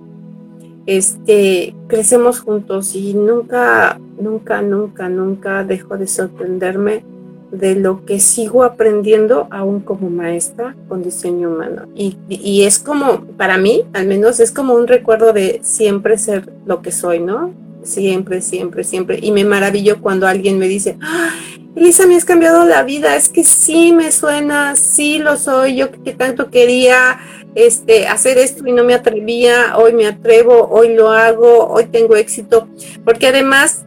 este, 0.86 1.76
crecemos 1.88 2.40
juntos 2.40 2.96
y 2.96 3.14
nunca, 3.14 4.00
nunca, 4.20 4.62
nunca, 4.62 5.10
nunca 5.10 5.64
dejo 5.64 5.98
de 5.98 6.08
sorprenderme 6.08 7.06
de 7.52 7.76
lo 7.76 8.06
que 8.06 8.20
sigo 8.20 8.64
aprendiendo 8.64 9.48
aún 9.52 9.82
como 9.82 10.10
maestra 10.10 10.76
con 10.88 11.04
diseño 11.04 11.50
humano. 11.50 11.88
Y, 11.96 12.18
y, 12.30 12.64
es 12.64 12.80
como, 12.80 13.26
para 13.38 13.58
mí, 13.58 13.84
al 13.94 14.08
menos, 14.08 14.40
es 14.40 14.52
como 14.52 14.74
un 14.74 14.88
recuerdo 14.88 15.34
de 15.34 15.60
siempre 15.64 16.18
ser 16.18 16.52
lo 16.66 16.82
que 16.82 16.92
soy, 16.92 17.20
¿no? 17.20 17.54
Siempre, 17.84 18.42
siempre, 18.42 18.84
siempre. 18.84 19.20
Y 19.22 19.32
me 19.32 19.44
maravillo 19.44 20.02
cuando 20.02 20.28
alguien 20.28 20.60
me 20.60 20.68
dice, 20.68 20.98
¡Ah, 21.02 21.32
Elisa, 21.76 22.06
me 22.06 22.16
has 22.16 22.26
cambiado 22.26 22.66
la 22.66 22.84
vida. 22.84 23.16
Es 23.16 23.30
que 23.30 23.44
sí 23.44 23.92
me 23.92 24.12
suena, 24.12 24.76
sí 24.76 25.20
lo 25.20 25.38
soy, 25.38 25.76
yo 25.76 25.92
que 25.92 26.14
tanto 26.14 26.50
quería 26.50 27.20
este, 27.56 28.08
hacer 28.08 28.38
esto 28.38 28.66
y 28.66 28.72
no 28.72 28.84
me 28.84 28.94
atrevía, 28.94 29.78
hoy 29.78 29.94
me 29.94 30.08
atrevo, 30.08 30.70
hoy 30.70 30.94
lo 30.94 31.10
hago, 31.10 31.68
hoy 31.68 31.86
tengo 31.86 32.16
éxito, 32.16 32.68
porque 33.04 33.28
además, 33.28 33.86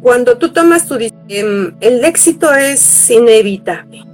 cuando 0.00 0.38
tú 0.38 0.52
tomas 0.52 0.86
tu 0.86 0.94
el 0.96 2.04
éxito 2.04 2.52
es 2.52 3.10
inevitable, 3.10 4.04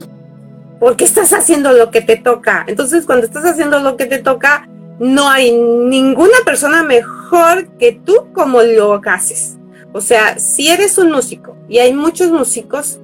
porque 0.81 1.05
estás 1.05 1.33
haciendo 1.33 1.73
lo 1.73 1.91
que 1.91 2.01
te 2.01 2.17
toca. 2.17 2.65
Entonces, 2.67 3.07
cuando 3.07 3.27
estás 3.27 3.45
haciendo 3.45 3.81
lo 3.81 3.97
que 3.97 4.07
te 4.07 4.19
toca, 4.19 4.69
no 4.99 5.29
hay 5.29 5.53
ninguna 5.53 6.39
persona 6.45 6.83
mejor 6.83 7.69
que 7.79 7.93
tú 7.93 8.33
como 8.33 8.63
lo 8.63 9.01
haces. 9.05 9.57
O 9.93 10.01
sea, 10.01 10.39
si 10.39 10.69
eres 10.69 10.99
un 10.99 11.13
músico 11.13 11.57
y 11.69 11.79
hay 11.79 11.93
muchos 11.93 12.31
músicos, 12.31 12.99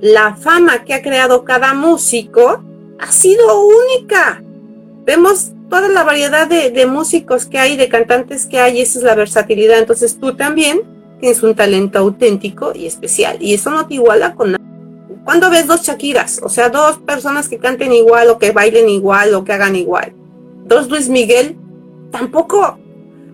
la 0.00 0.34
fama 0.34 0.84
que 0.84 0.94
ha 0.94 1.02
creado 1.02 1.44
cada 1.44 1.74
músico 1.74 2.62
ha 2.98 3.12
sido 3.12 3.44
única 3.64 4.42
vemos 5.04 5.52
toda 5.68 5.88
la 5.88 6.04
variedad 6.04 6.46
de, 6.46 6.86
músicos 6.86 7.46
que 7.46 7.58
hay, 7.58 7.76
de 7.76 7.88
cantantes 7.88 8.46
que 8.46 8.60
hay, 8.60 8.78
y 8.78 8.82
esa 8.82 8.98
es 8.98 9.04
la 9.04 9.14
versatilidad. 9.14 9.78
Entonces 9.78 10.18
tú 10.18 10.34
también 10.34 10.82
tienes 11.24 11.42
un 11.42 11.54
talento 11.54 11.98
auténtico 11.98 12.72
y 12.74 12.84
especial, 12.84 13.38
y 13.40 13.54
eso 13.54 13.70
no 13.70 13.86
te 13.86 13.94
iguala 13.94 14.34
con 14.34 14.52
nada. 14.52 14.62
¿Cuándo 15.24 15.48
ves 15.48 15.66
dos 15.66 15.80
Shakiras? 15.80 16.42
O 16.44 16.50
sea, 16.50 16.68
dos 16.68 16.98
personas 16.98 17.48
que 17.48 17.56
canten 17.56 17.94
igual 17.94 18.28
o 18.28 18.38
que 18.38 18.50
bailen 18.50 18.90
igual 18.90 19.32
o 19.32 19.42
que 19.42 19.54
hagan 19.54 19.74
igual. 19.74 20.12
Dos 20.66 20.90
Luis 20.90 21.08
Miguel, 21.08 21.56
tampoco. 22.10 22.78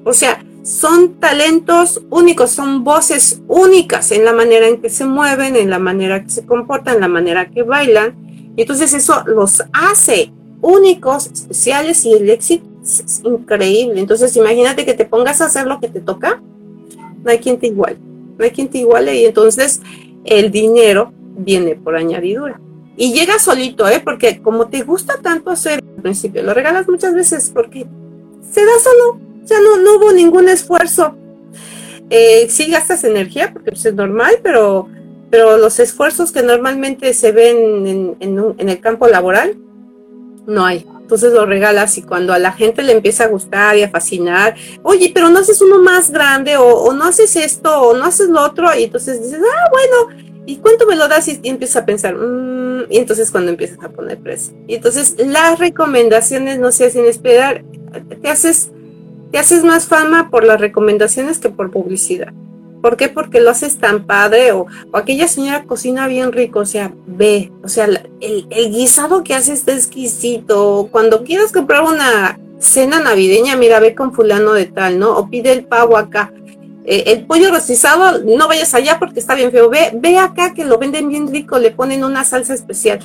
O 0.05 0.13
sea, 0.13 0.41
son 0.63 1.15
talentos 1.15 2.01
únicos, 2.11 2.53
son 2.53 2.85
voces 2.85 3.43
únicas 3.49 4.13
en 4.13 4.25
la 4.25 4.33
manera 4.33 4.69
en 4.69 4.81
que 4.81 4.89
se 4.89 5.05
mueven, 5.05 5.57
en 5.57 5.69
la 5.69 5.81
manera 5.81 6.23
que 6.23 6.31
se 6.31 6.47
comportan, 6.47 6.95
en 6.95 7.01
la 7.01 7.09
manera 7.09 7.51
que 7.51 7.65
bailan. 7.65 8.15
Y 8.57 8.63
entonces 8.63 8.95
eso 8.95 9.25
los 9.27 9.65
hace 9.73 10.33
únicos, 10.61 11.27
especiales 11.27 12.05
y 12.05 12.13
el 12.13 12.31
éxito 12.31 12.65
es 12.85 13.21
increíble. 13.25 13.99
Entonces 13.99 14.37
imagínate 14.37 14.87
que 14.87 14.95
te 14.95 15.07
pongas 15.07 15.41
a 15.41 15.47
hacer 15.47 15.67
lo 15.67 15.81
que 15.81 15.89
te 15.89 15.99
toca, 15.99 16.41
no 17.23 17.31
hay 17.31 17.39
quien 17.39 17.59
te 17.59 17.69
iguale, 17.69 17.99
no 18.39 18.45
hay 18.45 18.51
quien 18.51 18.69
te 18.69 18.79
iguale 18.79 19.17
y 19.17 19.25
entonces 19.25 19.81
el 20.25 20.51
dinero 20.51 21.13
viene 21.37 21.77
por 21.77 21.97
añadidura. 21.97 22.61
Y 22.97 23.13
llega 23.13 23.39
solito, 23.39 23.89
¿eh? 23.89 24.01
Porque 24.05 24.43
como 24.43 24.69
te 24.69 24.83
gusta 24.83 25.19
tanto 25.23 25.51
hacer 25.51 25.81
al 25.97 26.03
principio, 26.03 26.43
lo 26.43 26.53
regalas 26.53 26.89
muchas 26.89 27.15
veces 27.15 27.51
porque 27.55 27.87
se 28.51 28.65
da 28.65 28.73
solo, 28.83 29.21
ya 29.45 29.57
no, 29.61 29.79
no 29.79 29.97
hubo 29.97 30.13
ningún 30.13 30.49
esfuerzo. 30.49 31.17
eh, 32.11 32.47
sí 32.51 32.71
gastas 32.71 33.05
energía, 33.05 33.53
porque 33.53 33.71
pues, 33.71 33.87
es 33.87 33.95
normal, 33.95 34.41
pero, 34.43 34.89
pero 35.31 35.57
los 35.57 35.79
esfuerzos 35.79 36.33
que 36.33 36.43
normalmente 36.43 37.15
se 37.15 37.33
ven 37.33 37.87
en, 37.87 38.17
en 38.21 38.69
el 38.69 38.81
campo 38.81 39.07
laboral, 39.07 39.57
no 40.47 40.65
hay. 40.65 40.85
Entonces 41.11 41.33
lo 41.33 41.45
regalas 41.45 41.99
y 41.99 42.03
cuando 42.03 42.33
a 42.33 42.39
la 42.39 42.53
gente 42.53 42.85
le 42.85 42.93
empieza 42.93 43.25
a 43.25 43.27
gustar 43.27 43.77
y 43.77 43.83
a 43.83 43.91
fascinar, 43.91 44.55
oye, 44.85 45.11
pero 45.13 45.29
no 45.29 45.41
haces 45.41 45.61
uno 45.61 45.83
más 45.83 46.13
grande 46.13 46.57
o, 46.57 46.93
no 46.93 47.03
haces 47.03 47.35
esto 47.35 47.83
o 47.83 47.97
no 47.97 48.05
haces 48.05 48.29
lo 48.29 48.41
otro 48.41 48.69
y 48.79 48.85
entonces 48.85 49.21
dices, 49.21 49.41
ah, 49.43 49.71
bueno, 49.73 50.23
¿y 50.47 50.59
cuánto 50.59 50.87
me 50.87 50.95
lo 50.95 51.09
das? 51.09 51.27
Y, 51.27 51.41
empiezas 51.43 51.83
a 51.83 51.85
pensar, 51.85 52.15
mm", 52.15 52.93
y 52.93 52.99
entonces 52.99 53.33
cuando 53.33 53.51
empiezas 53.51 53.83
a 53.83 53.89
poner 53.89 54.19
precio. 54.19 54.55
Y 54.69 54.77
entonces 54.77 55.17
las 55.19 55.59
recomendaciones 55.59 56.61
no 56.61 56.71
se 56.71 56.85
hacen 56.85 57.05
esperar, 57.07 57.65
te 58.23 58.29
haces, 58.29 58.71
te 59.33 59.39
haces 59.39 59.65
más 59.65 59.87
fama 59.87 60.31
por 60.31 60.45
las 60.45 60.61
recomendaciones 60.61 61.41
que 61.41 61.49
por 61.49 61.73
publicidad. 61.73 62.33
¿Por 62.81 62.97
qué? 62.97 63.09
Porque 63.09 63.41
lo 63.41 63.51
haces 63.51 63.79
tan 63.79 64.07
padre 64.07 64.53
o, 64.53 64.67
aquella 64.93 65.29
señora 65.29 65.65
cocina 65.65 66.07
bien 66.07 66.33
rico, 66.33 66.61
o 66.61 66.67
sea, 66.67 66.93
ve, 67.07 67.53
o 67.63 67.69
sea, 67.69 67.89
el, 68.21 68.47
guisado 68.71 69.23
que 69.23 69.35
hace 69.35 69.53
está 69.53 69.73
exquisito. 69.73 70.89
Cuando 70.91 71.25
quieras 71.25 71.53
comprar 71.53 71.83
una 71.83 72.39
cena 72.59 73.01
navideña, 73.01 73.57
mira, 73.57 73.81
ve 73.81 73.95
con 73.95 74.13
fulano 74.13 74.53
de 74.53 74.67
tal, 74.67 74.99
¿no? 74.99 75.17
O 75.17 75.29
pide 75.29 75.53
el 75.53 75.65
pavo 75.65 75.97
acá. 75.97 76.33
Eh, 76.85 77.05
el 77.07 77.27
pollo 77.27 77.51
rostizado, 77.51 78.21
no 78.25 78.49
vayas 78.49 78.75
allá 78.75 78.99
porque 78.99 79.21
está 79.21 79.35
bien 79.35 79.53
feo. 79.53 79.69
Ve, 79.69 79.91
ve 79.95 80.19
acá 80.19 80.55
que 80.55 80.65
lo 80.65 80.79
venden 80.79 81.09
bien 81.09 81.31
rico, 81.31 81.59
le 81.59 81.71
ponen 81.71 82.05
una 82.05 82.25
salsa 82.25 82.55
especial. 82.55 83.01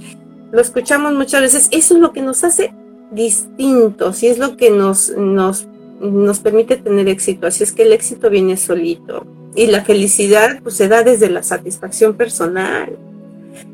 Lo 0.52 0.62
escuchamos 0.62 1.14
muchas 1.14 1.42
veces. 1.42 1.68
Eso 1.72 1.96
es 1.96 2.00
lo 2.00 2.14
que 2.14 2.22
nos 2.22 2.44
hace 2.44 2.74
distintos 3.12 4.24
y 4.24 4.28
es 4.28 4.38
lo 4.38 4.58
que 4.58 4.70
nos, 4.70 5.10
nos, 5.18 5.68
nos 6.00 6.40
permite 6.40 6.78
tener 6.78 7.08
éxito. 7.08 7.48
Así 7.48 7.64
es 7.64 7.72
que 7.72 7.84
el 7.84 7.94
éxito 7.94 8.30
viene 8.30 8.58
solito. 8.58 9.26
Y 9.56 9.68
la 9.68 9.84
felicidad 9.84 10.60
pues, 10.62 10.76
se 10.76 10.88
da 10.88 11.04
desde 11.04 11.30
la 11.30 11.44
satisfacción 11.44 12.16
personal. 12.16 12.98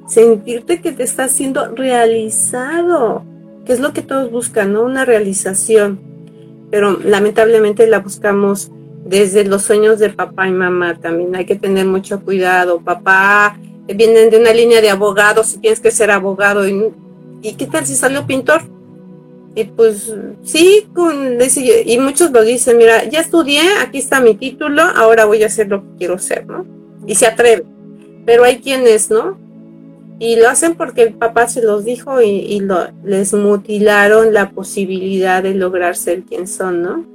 Sentirte 0.07 0.81
que 0.81 0.91
te 0.91 1.03
estás 1.03 1.31
siendo 1.31 1.73
realizado, 1.75 3.23
que 3.65 3.73
es 3.73 3.79
lo 3.79 3.93
que 3.93 4.01
todos 4.01 4.29
buscan, 4.31 4.73
¿no? 4.73 4.83
Una 4.83 5.05
realización. 5.05 5.99
Pero 6.69 6.99
lamentablemente 6.99 7.87
la 7.87 7.99
buscamos 7.99 8.71
desde 9.05 9.43
los 9.43 9.63
sueños 9.63 9.99
de 9.99 10.09
papá 10.09 10.47
y 10.47 10.51
mamá 10.51 10.99
también. 10.99 11.35
Hay 11.35 11.45
que 11.45 11.55
tener 11.55 11.85
mucho 11.85 12.21
cuidado. 12.21 12.81
Papá, 12.81 13.57
vienen 13.87 14.29
de 14.29 14.37
una 14.37 14.53
línea 14.53 14.81
de 14.81 14.89
abogados 14.89 15.55
y 15.55 15.57
tienes 15.59 15.79
que 15.79 15.91
ser 15.91 16.11
abogado. 16.11 16.67
¿Y, 16.67 16.93
¿y 17.41 17.53
qué 17.55 17.65
tal 17.65 17.85
si 17.85 17.95
salió 17.95 18.27
pintor? 18.27 18.61
Y 19.53 19.65
pues 19.65 20.13
sí, 20.43 20.87
con, 20.93 21.37
y 21.85 21.97
muchos 21.97 22.31
lo 22.31 22.41
dicen, 22.43 22.77
mira, 22.77 23.03
ya 23.05 23.19
estudié, 23.19 23.61
aquí 23.81 23.97
está 23.97 24.21
mi 24.21 24.35
título, 24.35 24.81
ahora 24.81 25.25
voy 25.25 25.43
a 25.43 25.47
hacer 25.47 25.67
lo 25.67 25.81
que 25.81 25.97
quiero 25.99 26.19
ser, 26.19 26.45
¿no? 26.45 26.65
Y 27.05 27.15
se 27.15 27.27
atreven. 27.27 27.65
Pero 28.25 28.45
hay 28.45 28.59
quienes, 28.59 29.09
¿no? 29.09 29.37
Y 30.19 30.37
lo 30.37 30.47
hacen 30.47 30.75
porque 30.75 31.01
el 31.01 31.13
papá 31.15 31.49
se 31.49 31.61
los 31.61 31.83
dijo 31.83 32.21
y, 32.21 32.59
lo, 32.61 32.87
les 33.03 33.33
mutilaron 33.33 34.33
la 34.33 34.51
posibilidad 34.51 35.43
de 35.43 35.53
lograr 35.53 35.97
ser 35.97 36.23
quien 36.23 36.47
son, 36.47 36.81
¿no? 36.81 37.05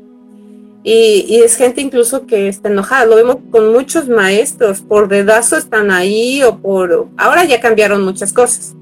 Y, 0.83 1.25
y, 1.29 1.37
es 1.37 1.57
gente 1.57 1.81
incluso 1.81 2.27
que 2.27 2.49
está 2.49 2.69
enojada. 2.69 3.07
Lo 3.07 3.17
vemos 3.17 3.39
con 3.51 3.73
muchos 3.73 4.09
maestros, 4.09 4.83
por 4.83 5.09
dedazo 5.09 5.57
están 5.57 5.91
ahí 5.91 6.43
o 6.43 6.59
por... 6.59 7.09
Ahora 7.17 7.45
ya 7.45 7.61
cambiaron 7.61 8.05
muchas 8.05 8.33
cosas, 8.33 8.75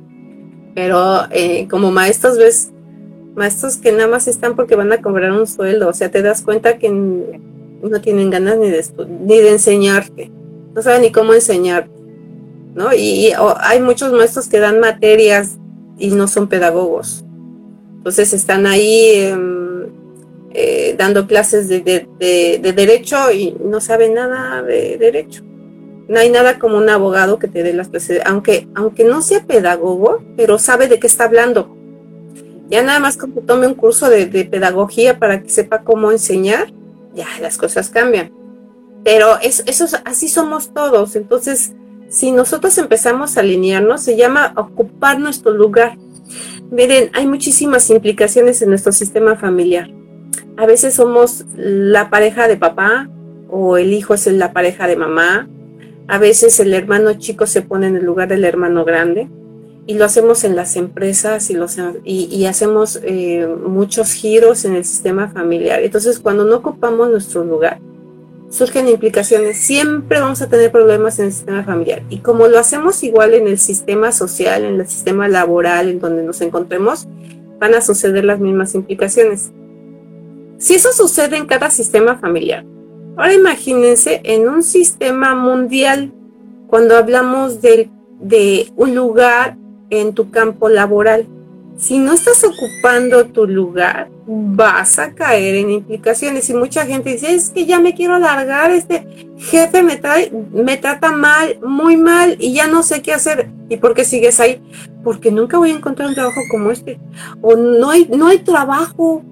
pero 0.75 1.27
eh, 1.31 1.69
como 1.71 1.93
maestros 1.93 2.37
ves 2.37 2.74
maestros 3.35 3.77
que 3.77 3.93
nada 3.93 4.09
más 4.09 4.29
están 4.29 4.57
porque 4.57 4.77
van 4.77 4.93
a 4.93 5.03
cobrar 5.03 5.33
un 5.33 5.47
sueldo, 5.47 5.89
o 5.89 5.93
sea, 5.93 6.11
te 6.11 6.23
das 6.23 6.43
cuenta 6.43 6.79
que 6.79 6.89
no 6.91 8.01
tienen 8.01 8.31
ganas 8.31 8.59
ni 8.59 8.71
de, 8.71 8.85
ni 9.21 9.39
de 9.39 9.51
enseñarte, 9.51 10.31
no 10.75 10.83
saben 10.83 11.03
ni 11.03 11.13
cómo 11.13 11.35
enseñarte, 11.35 11.91
¿no? 12.75 12.95
Y, 12.95 13.33
hay 13.61 13.81
muchos 13.81 14.13
maestros 14.13 14.49
que 14.49 14.61
dan 14.61 14.81
materias 14.81 15.59
y 15.99 16.09
no 16.09 16.29
son 16.29 16.49
pedagogos, 16.49 17.25
entonces 17.97 18.33
están 18.33 18.67
ahí 18.67 19.11
em, 19.17 19.87
eh, 20.53 20.95
dando 20.97 21.27
clases 21.27 21.69
de, 21.69 21.81
de, 21.81 22.73
derecho 22.73 23.33
y 23.33 23.57
no 23.65 23.81
saben 23.81 24.15
nada 24.15 24.63
de 24.63 24.97
derecho. 24.99 25.43
No 26.07 26.19
hay 26.19 26.29
nada 26.29 26.59
como 26.59 26.77
un 26.77 26.91
abogado 26.91 27.39
que 27.39 27.49
te 27.49 27.63
dé 27.63 27.73
las 27.73 27.89
clases, 27.89 28.21
aunque, 28.27 28.69
aunque 28.75 29.05
no 29.05 29.23
sea 29.23 29.47
pedagogo, 29.47 30.23
pero 30.37 30.59
sabe 30.59 30.87
de 30.87 31.01
qué 31.01 31.07
está 31.07 31.25
hablando 31.25 31.75
ya 32.69 32.83
nada 32.83 32.99
más 32.99 33.17
como 33.17 33.43
tome 33.43 33.67
un 33.67 33.75
curso 33.75 34.09
de, 34.09 34.27
pedagogía 34.51 35.19
para 35.19 35.43
que 35.43 35.51
sepa 35.51 35.83
cómo 35.83 36.11
enseñar, 36.11 36.73
ya 37.15 37.27
las 37.41 37.59
cosas 37.59 37.91
cambian. 37.91 38.33
Pero 39.05 39.39
eso, 39.43 39.87
así 40.05 40.29
somos 40.29 40.73
todos. 40.73 41.15
Entonces, 41.15 41.75
si 42.09 42.33
nosotros 42.33 42.77
empezamos 42.79 43.37
a 43.37 43.41
alinearnos, 43.41 44.03
se 44.03 44.17
llama 44.17 44.55
ocupar 44.57 45.21
nuestro 45.21 45.53
lugar. 45.53 45.99
Miren, 46.71 47.11
hay 47.13 47.27
muchísimas 47.27 47.91
implicaciones 47.91 48.63
en 48.63 48.71
nuestro 48.71 48.93
sistema 48.93 49.37
familiar. 49.37 49.91
A 50.57 50.65
veces 50.65 50.95
somos 50.95 51.45
la 51.55 52.09
pareja 52.09 52.49
de 52.49 52.57
papá 52.57 53.11
o 53.51 53.77
el 53.77 53.93
hijo 53.93 54.15
es 54.15 54.27
la 54.29 54.55
pareja 54.55 54.87
de 54.87 54.97
mamá. 54.97 55.49
A 56.09 56.19
veces 56.19 56.59
el 56.61 56.73
hermano 56.73 57.13
chico 57.15 57.47
se 57.47 57.61
pone 57.61 57.89
en 57.89 57.97
el 57.97 58.05
lugar 58.05 58.29
del 58.29 58.45
hermano 58.45 58.85
grande 58.85 59.29
y 59.87 59.95
lo 59.95 60.05
hacemos 60.05 60.45
en 60.45 60.57
las 60.57 60.77
empresas 60.77 61.51
y, 61.51 61.55
los, 61.55 61.77
y, 62.05 62.45
hacemos 62.47 63.01
eh, 63.03 63.47
muchos 63.47 64.13
giros 64.13 64.65
en 64.65 64.75
el 64.75 64.85
sistema 64.85 65.29
familiar. 65.29 65.83
Entonces, 65.83 66.19
cuando 66.19 66.45
no 66.45 66.57
ocupamos 66.57 67.11
nuestro 67.11 67.45
lugar, 67.45 67.81
surgen 68.49 68.89
implicaciones. 68.89 69.59
Siempre 69.59 70.21
vamos 70.21 70.41
a 70.41 70.49
tener 70.49 70.73
problemas 70.73 71.19
en 71.19 71.27
el 71.27 71.33
sistema 71.33 71.65
familiar. 71.65 72.03
Y 72.09 72.19
como 72.19 72.49
lo 72.49 72.59
hacemos 72.59 73.03
igual 73.03 73.35
en 73.35 73.47
el 73.47 73.59
sistema 73.59 74.11
social, 74.11 74.65
en 74.65 74.81
el 74.81 74.87
sistema 74.87 75.29
laboral, 75.29 75.89
en 75.89 76.01
donde 76.01 76.23
nos 76.23 76.41
encontremos, 76.41 77.07
van 77.59 77.75
a 77.75 77.83
suceder 77.83 78.25
las 78.25 78.41
mismas 78.41 78.75
implicaciones. 78.75 79.51
Si 80.57 80.75
eso 80.75 80.93
sucede 80.93 81.37
en 81.37 81.47
cada 81.47 81.69
sistema 81.69 82.17
familiar, 82.17 82.65
ahora 83.17 83.35
imagínense 83.35 84.23
en 84.25 84.49
un 84.49 84.63
sistema 84.63 85.35
mundial, 85.35 86.13
cuando 86.69 86.97
hablamos 86.97 87.61
de, 87.61 87.91
de 88.21 88.73
un 88.77 88.95
lugar 88.95 89.59
en 89.91 90.15
tu 90.15 90.31
campo 90.31 90.69
laboral. 90.69 91.27
Si 91.77 91.99
no 91.99 92.13
estás 92.13 92.45
ocupando 92.45 93.27
tu 93.27 93.47
lugar, 93.47 94.09
vas 94.27 94.99
a 94.99 95.13
caer 95.13 95.57
en 95.57 95.71
implicaciones. 95.71 96.49
Y 96.49 96.55
mucha 96.55 96.87
gente 96.87 97.11
dice, 97.11 97.35
es 97.35 97.51
que 97.51 97.67
ya 97.67 97.81
me 97.81 97.95
quiero 97.95 98.15
alargar, 98.15 98.71
este 98.71 99.07
jefe 99.39 99.83
me, 99.83 99.97
trae, 99.97 100.33
me 100.53 100.77
trata 100.77 101.11
mal, 101.11 101.59
muy 101.67 101.97
mal, 101.97 102.37
y 102.39 102.53
ya 102.53 102.69
no 102.69 102.83
sé 102.83 103.03
qué 103.03 103.13
hacer. 103.13 103.51
¿Y 103.69 103.77
por 103.79 103.95
qué 103.95 104.05
sigues 104.05 104.39
ahí? 104.39 104.63
Porque 105.03 105.31
nunca 105.31 105.59
voy 105.59 105.71
a 105.71 105.75
encontrar 105.75 106.09
un 106.09 106.15
trabajo 106.15 106.41
como 106.51 106.71
este. 106.71 107.01
O 107.43 107.57
no 107.57 107.91
hay, 107.91 108.07
no 108.07 108.29
hay 108.29 108.39
trabajo, 108.39 109.23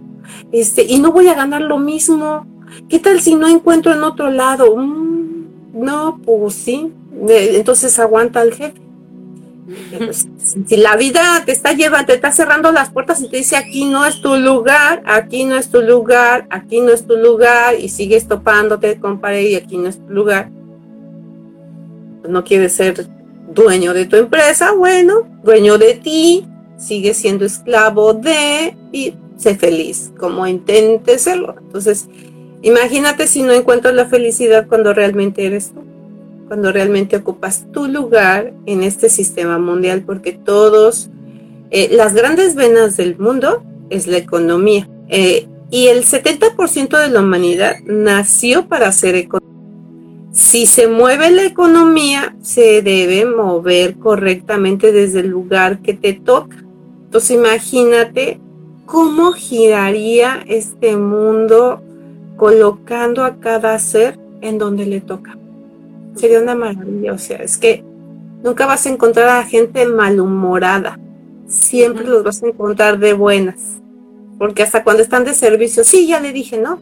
este, 0.50 0.82
y 0.82 0.98
no 0.98 1.12
voy 1.12 1.28
a 1.28 1.34
ganar 1.34 1.62
lo 1.62 1.78
mismo. 1.78 2.46
¿Qué 2.88 2.98
tal 2.98 3.20
si 3.20 3.34
no 3.34 3.46
encuentro 3.48 3.92
en 3.92 4.02
otro 4.02 4.30
lado? 4.30 4.76
Mm, 4.76 5.44
no, 5.74 6.20
pues 6.24 6.54
sí. 6.54 6.92
Entonces 7.28 7.98
aguanta 7.98 8.40
al 8.40 8.52
jefe. 8.52 8.80
Pues, 9.98 10.26
si 10.66 10.76
la 10.76 10.96
vida 10.96 11.42
te 11.44 11.52
está 11.52 11.72
llevando, 11.72 12.06
te 12.06 12.14
está 12.14 12.32
cerrando 12.32 12.72
las 12.72 12.90
puertas 12.90 13.20
y 13.20 13.28
te 13.28 13.38
dice 13.38 13.56
aquí 13.56 13.85
no 13.85 14.04
es 14.04 14.20
tu 14.20 14.37
lugar, 14.37 15.02
aquí 15.06 15.44
no 15.44 15.56
es 15.56 15.70
tu 15.70 15.82
lugar, 15.82 16.46
aquí 16.50 16.80
no 16.80 16.90
es 16.90 17.06
tu 17.06 17.16
lugar, 17.16 17.78
y 17.78 17.88
sigues 17.88 18.28
topándote 18.28 18.98
con 18.98 19.20
pared 19.20 19.46
y 19.46 19.54
aquí 19.54 19.78
no 19.78 19.88
es 19.88 19.98
tu 19.98 20.12
lugar, 20.12 20.50
no 22.28 22.44
quieres 22.44 22.72
ser 22.72 23.06
dueño 23.48 23.92
de 23.92 24.06
tu 24.06 24.16
empresa, 24.16 24.72
bueno, 24.72 25.28
dueño 25.42 25.78
de 25.78 25.94
ti, 25.94 26.46
sigue 26.76 27.14
siendo 27.14 27.44
esclavo 27.44 28.14
de 28.14 28.76
y 28.92 29.14
sé 29.37 29.56
feliz, 29.56 30.12
como 30.18 30.46
intentes 30.46 31.22
serlo. 31.22 31.56
Entonces, 31.58 32.08
imagínate 32.62 33.26
si 33.26 33.42
no 33.42 33.53
encuentras 33.53 33.94
la 33.94 34.07
felicidad 34.07 34.66
cuando 34.68 34.92
realmente 34.92 35.47
eres 35.47 35.72
tú 35.72 35.91
cuando 36.53 36.70
realmente 36.70 37.16
ocupas 37.16 37.64
tu 37.72 37.86
lugar 37.86 38.53
en 38.66 38.82
este 38.82 39.09
sistema 39.09 39.59
mundial, 39.59 40.03
porque 40.03 40.32
todos, 40.32 41.09
eh, 41.70 41.88
las 41.92 42.12
grandes 42.12 42.55
venas 42.55 42.98
del 42.98 43.16
mundo 43.16 43.64
es 43.88 44.07
la 44.07 44.18
economía. 44.18 44.86
Eh, 45.09 45.48
y 45.70 45.86
el 45.86 46.05
70% 46.05 46.98
de 46.98 47.09
la 47.09 47.20
humanidad 47.20 47.76
nació 47.86 48.68
para 48.68 48.92
ser 48.92 49.14
económica. 49.14 49.50
Si 50.30 50.66
se 50.66 50.88
mueve 50.88 51.30
la 51.30 51.46
economía, 51.46 52.36
se 52.42 52.82
debe 52.82 53.24
mover 53.24 53.94
correctamente 53.94 54.92
desde 54.92 55.20
el 55.20 55.28
lugar 55.28 55.80
que 55.80 55.94
te 55.94 56.12
toca. 56.12 56.62
Entonces 57.05 57.30
imagínate 57.30 58.42
cómo 58.84 59.32
giraría 59.32 60.44
este 60.46 60.98
mundo 60.98 61.80
colocando 62.36 63.24
a 63.24 63.36
cada 63.36 63.78
ser 63.78 64.18
en 64.42 64.59
donde 64.59 64.84
le 64.84 65.00
toca. 65.00 65.38
Sería 66.14 66.40
una 66.40 66.54
maravilla, 66.54 67.12
o 67.12 67.18
sea, 67.18 67.38
es 67.38 67.56
que 67.56 67.84
nunca 68.42 68.66
vas 68.66 68.86
a 68.86 68.90
encontrar 68.90 69.28
a 69.28 69.44
gente 69.44 69.86
malhumorada, 69.86 70.98
siempre 71.46 72.04
los 72.04 72.22
vas 72.22 72.42
a 72.42 72.48
encontrar 72.48 72.98
de 72.98 73.12
buenas, 73.14 73.80
porque 74.38 74.62
hasta 74.62 74.84
cuando 74.84 75.02
están 75.02 75.24
de 75.24 75.34
servicio, 75.34 75.84
sí, 75.84 76.06
ya 76.06 76.20
le 76.20 76.32
dije, 76.32 76.58
¿no? 76.58 76.78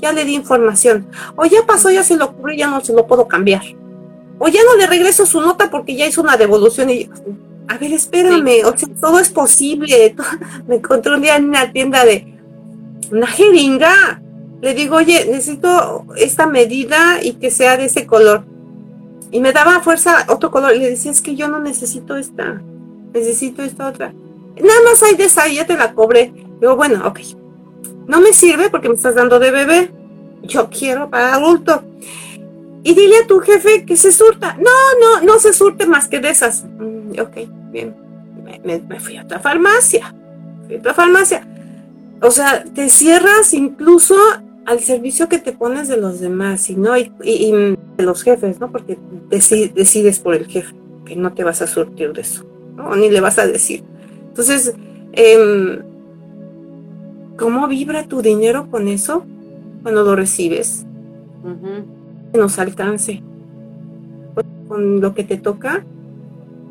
ya 0.00 0.12
le 0.12 0.24
di 0.24 0.34
información. 0.34 1.06
O 1.36 1.44
ya 1.44 1.64
pasó, 1.66 1.90
ya 1.90 2.02
se 2.02 2.16
lo 2.16 2.32
cubrió, 2.32 2.56
ya 2.56 2.70
no 2.70 2.80
se 2.80 2.92
lo 2.92 3.06
puedo 3.06 3.28
cambiar. 3.28 3.62
O 4.38 4.48
ya 4.48 4.60
no 4.64 4.76
le 4.76 4.86
regreso 4.86 5.26
su 5.26 5.40
nota 5.40 5.70
porque 5.70 5.94
ya 5.94 6.06
hizo 6.06 6.22
una 6.22 6.36
devolución 6.36 6.90
y 6.90 7.08
a 7.68 7.78
ver, 7.78 7.92
espérame, 7.92 8.64
o 8.64 8.76
sea, 8.76 8.88
todo 9.00 9.18
es 9.20 9.28
posible. 9.28 10.16
Me 10.66 10.76
encontré 10.76 11.14
un 11.14 11.22
día 11.22 11.36
en 11.36 11.48
una 11.48 11.70
tienda 11.70 12.04
de 12.04 12.34
una 13.12 13.26
jeringa. 13.26 14.20
Le 14.60 14.74
digo, 14.74 14.96
oye, 14.96 15.26
necesito 15.30 16.04
esta 16.16 16.46
medida 16.46 17.22
y 17.22 17.34
que 17.34 17.50
sea 17.50 17.76
de 17.76 17.84
ese 17.84 18.06
color. 18.06 18.44
Y 19.30 19.40
me 19.40 19.52
daba 19.52 19.80
fuerza 19.80 20.26
otro 20.28 20.50
color. 20.50 20.74
Y 20.74 20.80
le 20.80 20.90
decía, 20.90 21.10
es 21.10 21.20
que 21.20 21.36
yo 21.36 21.48
no 21.48 21.60
necesito 21.60 22.16
esta, 22.16 22.60
necesito 23.12 23.62
esta 23.62 23.88
otra. 23.88 24.12
Nada 24.56 24.80
más 24.84 25.02
hay 25.02 25.16
de 25.16 25.24
esa, 25.24 25.48
ya 25.48 25.66
te 25.66 25.76
la 25.76 25.94
cobré. 25.94 26.32
Digo, 26.60 26.76
bueno, 26.76 27.06
ok. 27.06 27.20
No 28.06 28.20
me 28.20 28.32
sirve 28.32 28.70
porque 28.70 28.88
me 28.88 28.94
estás 28.94 29.14
dando 29.14 29.38
de 29.38 29.50
bebé. 29.50 29.90
Yo 30.42 30.68
quiero 30.68 31.08
para 31.10 31.34
adulto. 31.34 31.84
Y 32.82 32.94
dile 32.94 33.18
a 33.18 33.26
tu 33.26 33.40
jefe 33.40 33.84
que 33.84 33.96
se 33.96 34.10
surta. 34.10 34.56
No, 34.58 34.70
no, 35.00 35.26
no 35.26 35.38
se 35.38 35.52
surte 35.52 35.86
más 35.86 36.08
que 36.08 36.18
de 36.18 36.30
esas. 36.30 36.64
Mm, 36.64 37.20
ok, 37.20 37.36
bien. 37.70 37.94
Me, 38.64 39.00
fui 39.00 39.16
a 39.16 39.22
otra 39.22 39.38
farmacia. 39.38 40.14
Fui 40.66 40.76
a 40.76 40.78
otra 40.78 40.94
farmacia. 40.94 41.46
O 42.22 42.30
sea, 42.30 42.64
te 42.64 42.88
cierras 42.88 43.54
incluso 43.54 44.16
al 44.66 44.80
servicio 44.80 45.28
que 45.28 45.38
te 45.38 45.52
pones 45.52 45.88
de 45.88 45.96
los 45.96 46.20
demás 46.20 46.70
y 46.70 46.76
no 46.76 46.96
y, 46.96 47.10
de 47.22 48.02
los 48.02 48.22
jefes, 48.22 48.60
¿no? 48.60 48.70
Porque 48.70 48.98
decides 49.28 50.18
por 50.18 50.34
el 50.34 50.46
jefe 50.46 50.74
que 51.04 51.16
no 51.16 51.32
te 51.32 51.44
vas 51.44 51.60
a 51.62 51.66
surtir 51.66 52.12
de 52.12 52.20
eso, 52.20 52.44
¿no? 52.76 52.94
Ni 52.94 53.10
le 53.10 53.20
vas 53.20 53.38
a 53.38 53.46
decir. 53.46 53.82
Entonces, 54.28 54.74
eh, 55.12 55.80
¿cómo 57.36 57.66
vibra 57.66 58.06
tu 58.06 58.22
dinero 58.22 58.70
con 58.70 58.88
eso 58.88 59.24
cuando 59.82 60.04
lo 60.04 60.14
recibes? 60.14 60.86
Que 62.32 62.38
Nos 62.38 62.58
alcance. 62.58 63.22
Con 64.68 65.00
lo 65.00 65.14
que 65.14 65.24
te 65.24 65.36
toca, 65.36 65.84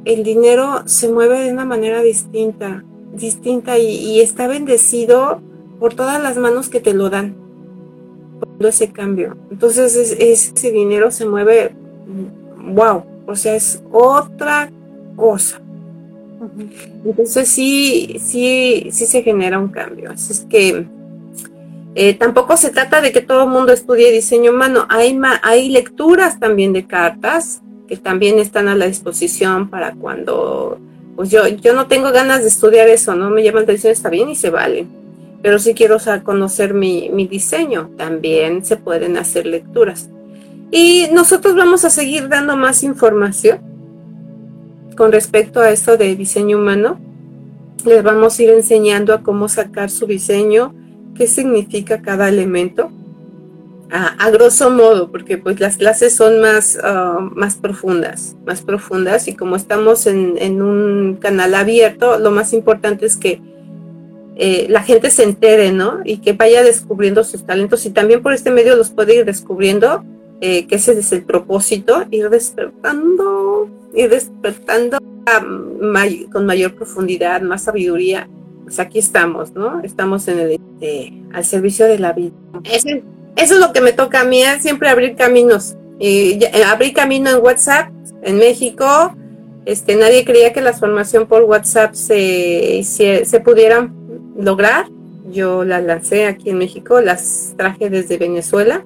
el 0.06 0.24
dinero 0.24 0.84
se 0.86 1.12
mueve 1.12 1.42
de 1.42 1.52
una 1.52 1.66
manera 1.66 2.02
distinta, 2.02 2.84
distinta 3.14 3.78
y, 3.78 4.22
está 4.22 4.48
bendecido 4.48 5.42
por 5.80 5.94
todas 5.94 6.22
las 6.22 6.38
manos 6.38 6.70
que 6.70 6.80
te 6.80 6.94
lo 6.94 7.10
dan. 7.10 7.36
Ese 8.60 8.92
cambio. 8.92 9.38
Entonces 9.52 9.96
ese 10.20 10.72
dinero 10.72 11.12
se 11.12 11.26
mueve, 11.26 11.74
wow, 12.74 13.04
o 13.26 13.36
sea, 13.36 13.56
es 13.56 13.82
otra 13.92 14.70
cosa. 15.16 15.62
Entonces 17.06 17.48
sí, 17.48 18.18
sí, 18.20 18.90
sí 18.92 19.06
se 19.06 19.24
genera 19.24 19.60
un 19.60 19.70
cambio. 19.70 20.12
Así 20.12 20.34
es 20.34 20.46
que 20.50 20.86
eh, 21.96 22.14
tampoco 22.14 22.58
se 22.58 22.70
trata 22.70 23.02
de 23.02 23.12
que 23.12 23.22
todo 23.22 23.44
el 23.44 23.50
mundo 23.50 23.72
estudie 23.72 24.12
diseño 24.12 24.52
humano. 24.52 24.86
Hay, 24.90 25.20
hay 25.42 25.70
lecturas 25.70 26.40
también 26.40 26.74
de 26.74 26.86
cartas 26.86 27.62
que 27.88 27.98
también 27.98 28.40
están 28.40 28.68
a 28.68 28.76
la 28.76 28.86
disposición 28.86 29.70
para 29.70 29.94
cuando, 29.94 30.78
pues 31.16 31.30
yo, 31.32 31.48
yo 31.48 31.74
no 31.74 31.88
tengo 31.88 32.12
ganas 32.12 32.42
de 32.42 32.50
estudiar 32.50 32.88
eso, 32.88 33.16
no 33.16 33.32
me 33.32 33.44
llama 33.44 33.60
la 33.60 33.64
atención, 33.64 33.92
está 33.92 34.10
bien 34.10 34.30
y 34.30 34.36
se 34.36 34.52
vale. 34.52 34.86
Pero 35.42 35.60
si 35.60 35.74
quiero 35.74 35.98
conocer 36.24 36.74
mi, 36.74 37.10
mi 37.10 37.28
diseño, 37.28 37.92
también 37.98 38.66
se 38.66 38.78
pueden 38.78 39.18
hacer 39.18 39.46
lecturas. 39.46 40.10
Y 40.72 41.08
nosotros 41.14 41.56
vamos 41.56 41.86
a 41.86 41.90
seguir 41.90 42.28
dando 42.28 42.56
más 42.56 42.84
información 42.84 43.60
con 44.96 45.12
respecto 45.12 45.62
a 45.62 45.72
esto 45.72 45.98
de 45.98 46.16
diseño 46.16 46.58
humano. 46.58 47.00
Les 47.86 48.04
vamos 48.04 48.38
a 48.38 48.44
ir 48.44 48.50
enseñando 48.50 49.14
a 49.14 49.24
cómo 49.24 49.48
sacar 49.48 49.90
su 49.90 50.06
diseño, 50.06 50.76
qué 51.16 51.26
significa 51.26 52.02
cada 52.02 52.28
elemento, 52.28 52.92
a, 53.92 54.30
grosso 54.30 54.70
modo, 54.70 55.12
porque 55.12 55.38
pues 55.38 55.60
las 55.60 55.78
clases 55.78 56.16
son 56.16 56.42
más, 56.42 56.78
ah, 56.84 57.18
más 57.34 57.56
profundas, 57.56 58.36
más 58.46 58.62
profundas 58.62 59.28
y 59.28 59.36
como 59.36 59.56
estamos 59.56 60.06
en, 60.06 60.62
un 60.62 61.18
canal 61.20 61.56
abierto, 61.56 62.20
lo 62.20 62.32
más 62.32 62.54
importante 62.54 63.06
es 63.06 63.18
que 63.18 63.42
eh, 64.40 64.66
la 64.70 64.82
gente 64.82 65.12
se 65.12 65.24
entere, 65.24 65.72
¿no? 65.72 66.00
Y 66.04 66.18
que 66.18 66.34
vaya 66.34 66.64
descubriendo 66.64 67.24
sus 67.24 67.46
talentos 67.46 67.86
y 67.86 67.92
también 67.92 68.24
por 68.24 68.34
este 68.34 68.50
medio 68.50 68.76
los 68.76 68.90
puede 68.90 69.16
ir 69.16 69.26
descubriendo, 69.26 70.04
eh, 70.42 70.66
que 70.66 70.76
ese 70.76 70.98
es 70.98 71.12
el 71.12 71.24
propósito, 71.24 72.06
ir 72.10 72.30
despertando 72.30 73.70
ir 73.94 74.10
despertando 74.10 74.98
con 76.32 76.46
mayor 76.46 76.74
profundidad, 76.74 77.42
más 77.42 77.64
sabiduría, 77.64 78.28
pues 78.64 78.80
aquí 78.80 79.00
estamos, 79.00 79.54
¿no? 79.54 79.82
Estamos 79.84 80.28
en 80.28 80.40
el, 80.40 80.52
este, 80.52 81.14
al 81.34 81.46
servicio 81.46 81.86
de 81.86 82.00
la 82.00 82.14
vida. 82.14 82.34
Eso, 82.64 82.90
es 83.36 83.60
lo 83.60 83.72
que 83.72 83.82
me 83.82 83.94
toca 83.94 84.22
a 84.22 84.24
mí, 84.24 84.42
¿eh? 84.42 84.60
siempre 84.60 84.90
abrir 84.90 85.16
caminos. 85.16 85.76
Y 86.00 86.40
abrir 86.66 86.94
camino 86.94 87.30
en 87.30 87.44
WhatsApp, 87.44 87.90
en 88.24 88.38
México, 88.38 89.16
este, 89.66 89.96
nadie 89.98 90.24
creía 90.24 90.54
que 90.54 90.62
la 90.62 90.74
formación 90.74 91.28
por 91.28 91.44
WhatsApp 91.44 91.94
se, 91.94 92.82
se, 92.84 93.26
se 93.26 93.40
pudieran 93.42 93.99
lograr. 94.40 94.88
Yo 95.32 95.64
la 95.64 95.82
lancé 95.82 96.26
aquí 96.26 96.50
en 96.50 96.58
México, 96.58 97.02
las 97.02 97.54
traje 97.56 97.90
desde 97.90 98.18
Venezuela 98.18 98.84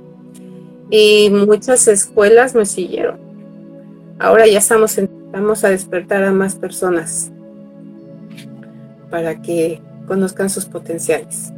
y 0.89 1.29
muchas 1.29 1.87
escuelas 1.87 2.53
me 2.53 2.65
siguieron 2.65 3.23
ahora 4.23 4.47
ya 4.47 4.59
estamos, 4.59 4.99
vamos 5.31 5.63
a 5.63 5.69
despertar 5.69 6.23
a 6.23 6.31
más 6.31 6.55
personas 6.55 7.31
para 9.09 9.41
que 9.41 9.81
conozcan 10.07 10.49
sus 10.49 10.65
potenciales. 10.65 11.51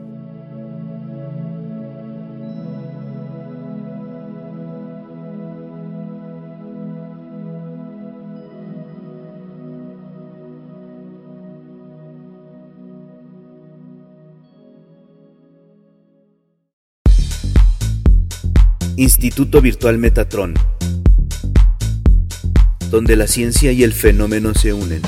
Instituto 18.97 19.61
Virtual 19.61 19.97
Metatron 19.97 20.53
donde 22.89 23.15
la 23.17 23.27
ciencia 23.27 23.73
y 23.73 23.83
el 23.83 23.91
fenómeno 23.91 24.53
se 24.53 24.71
unen. 24.71 25.01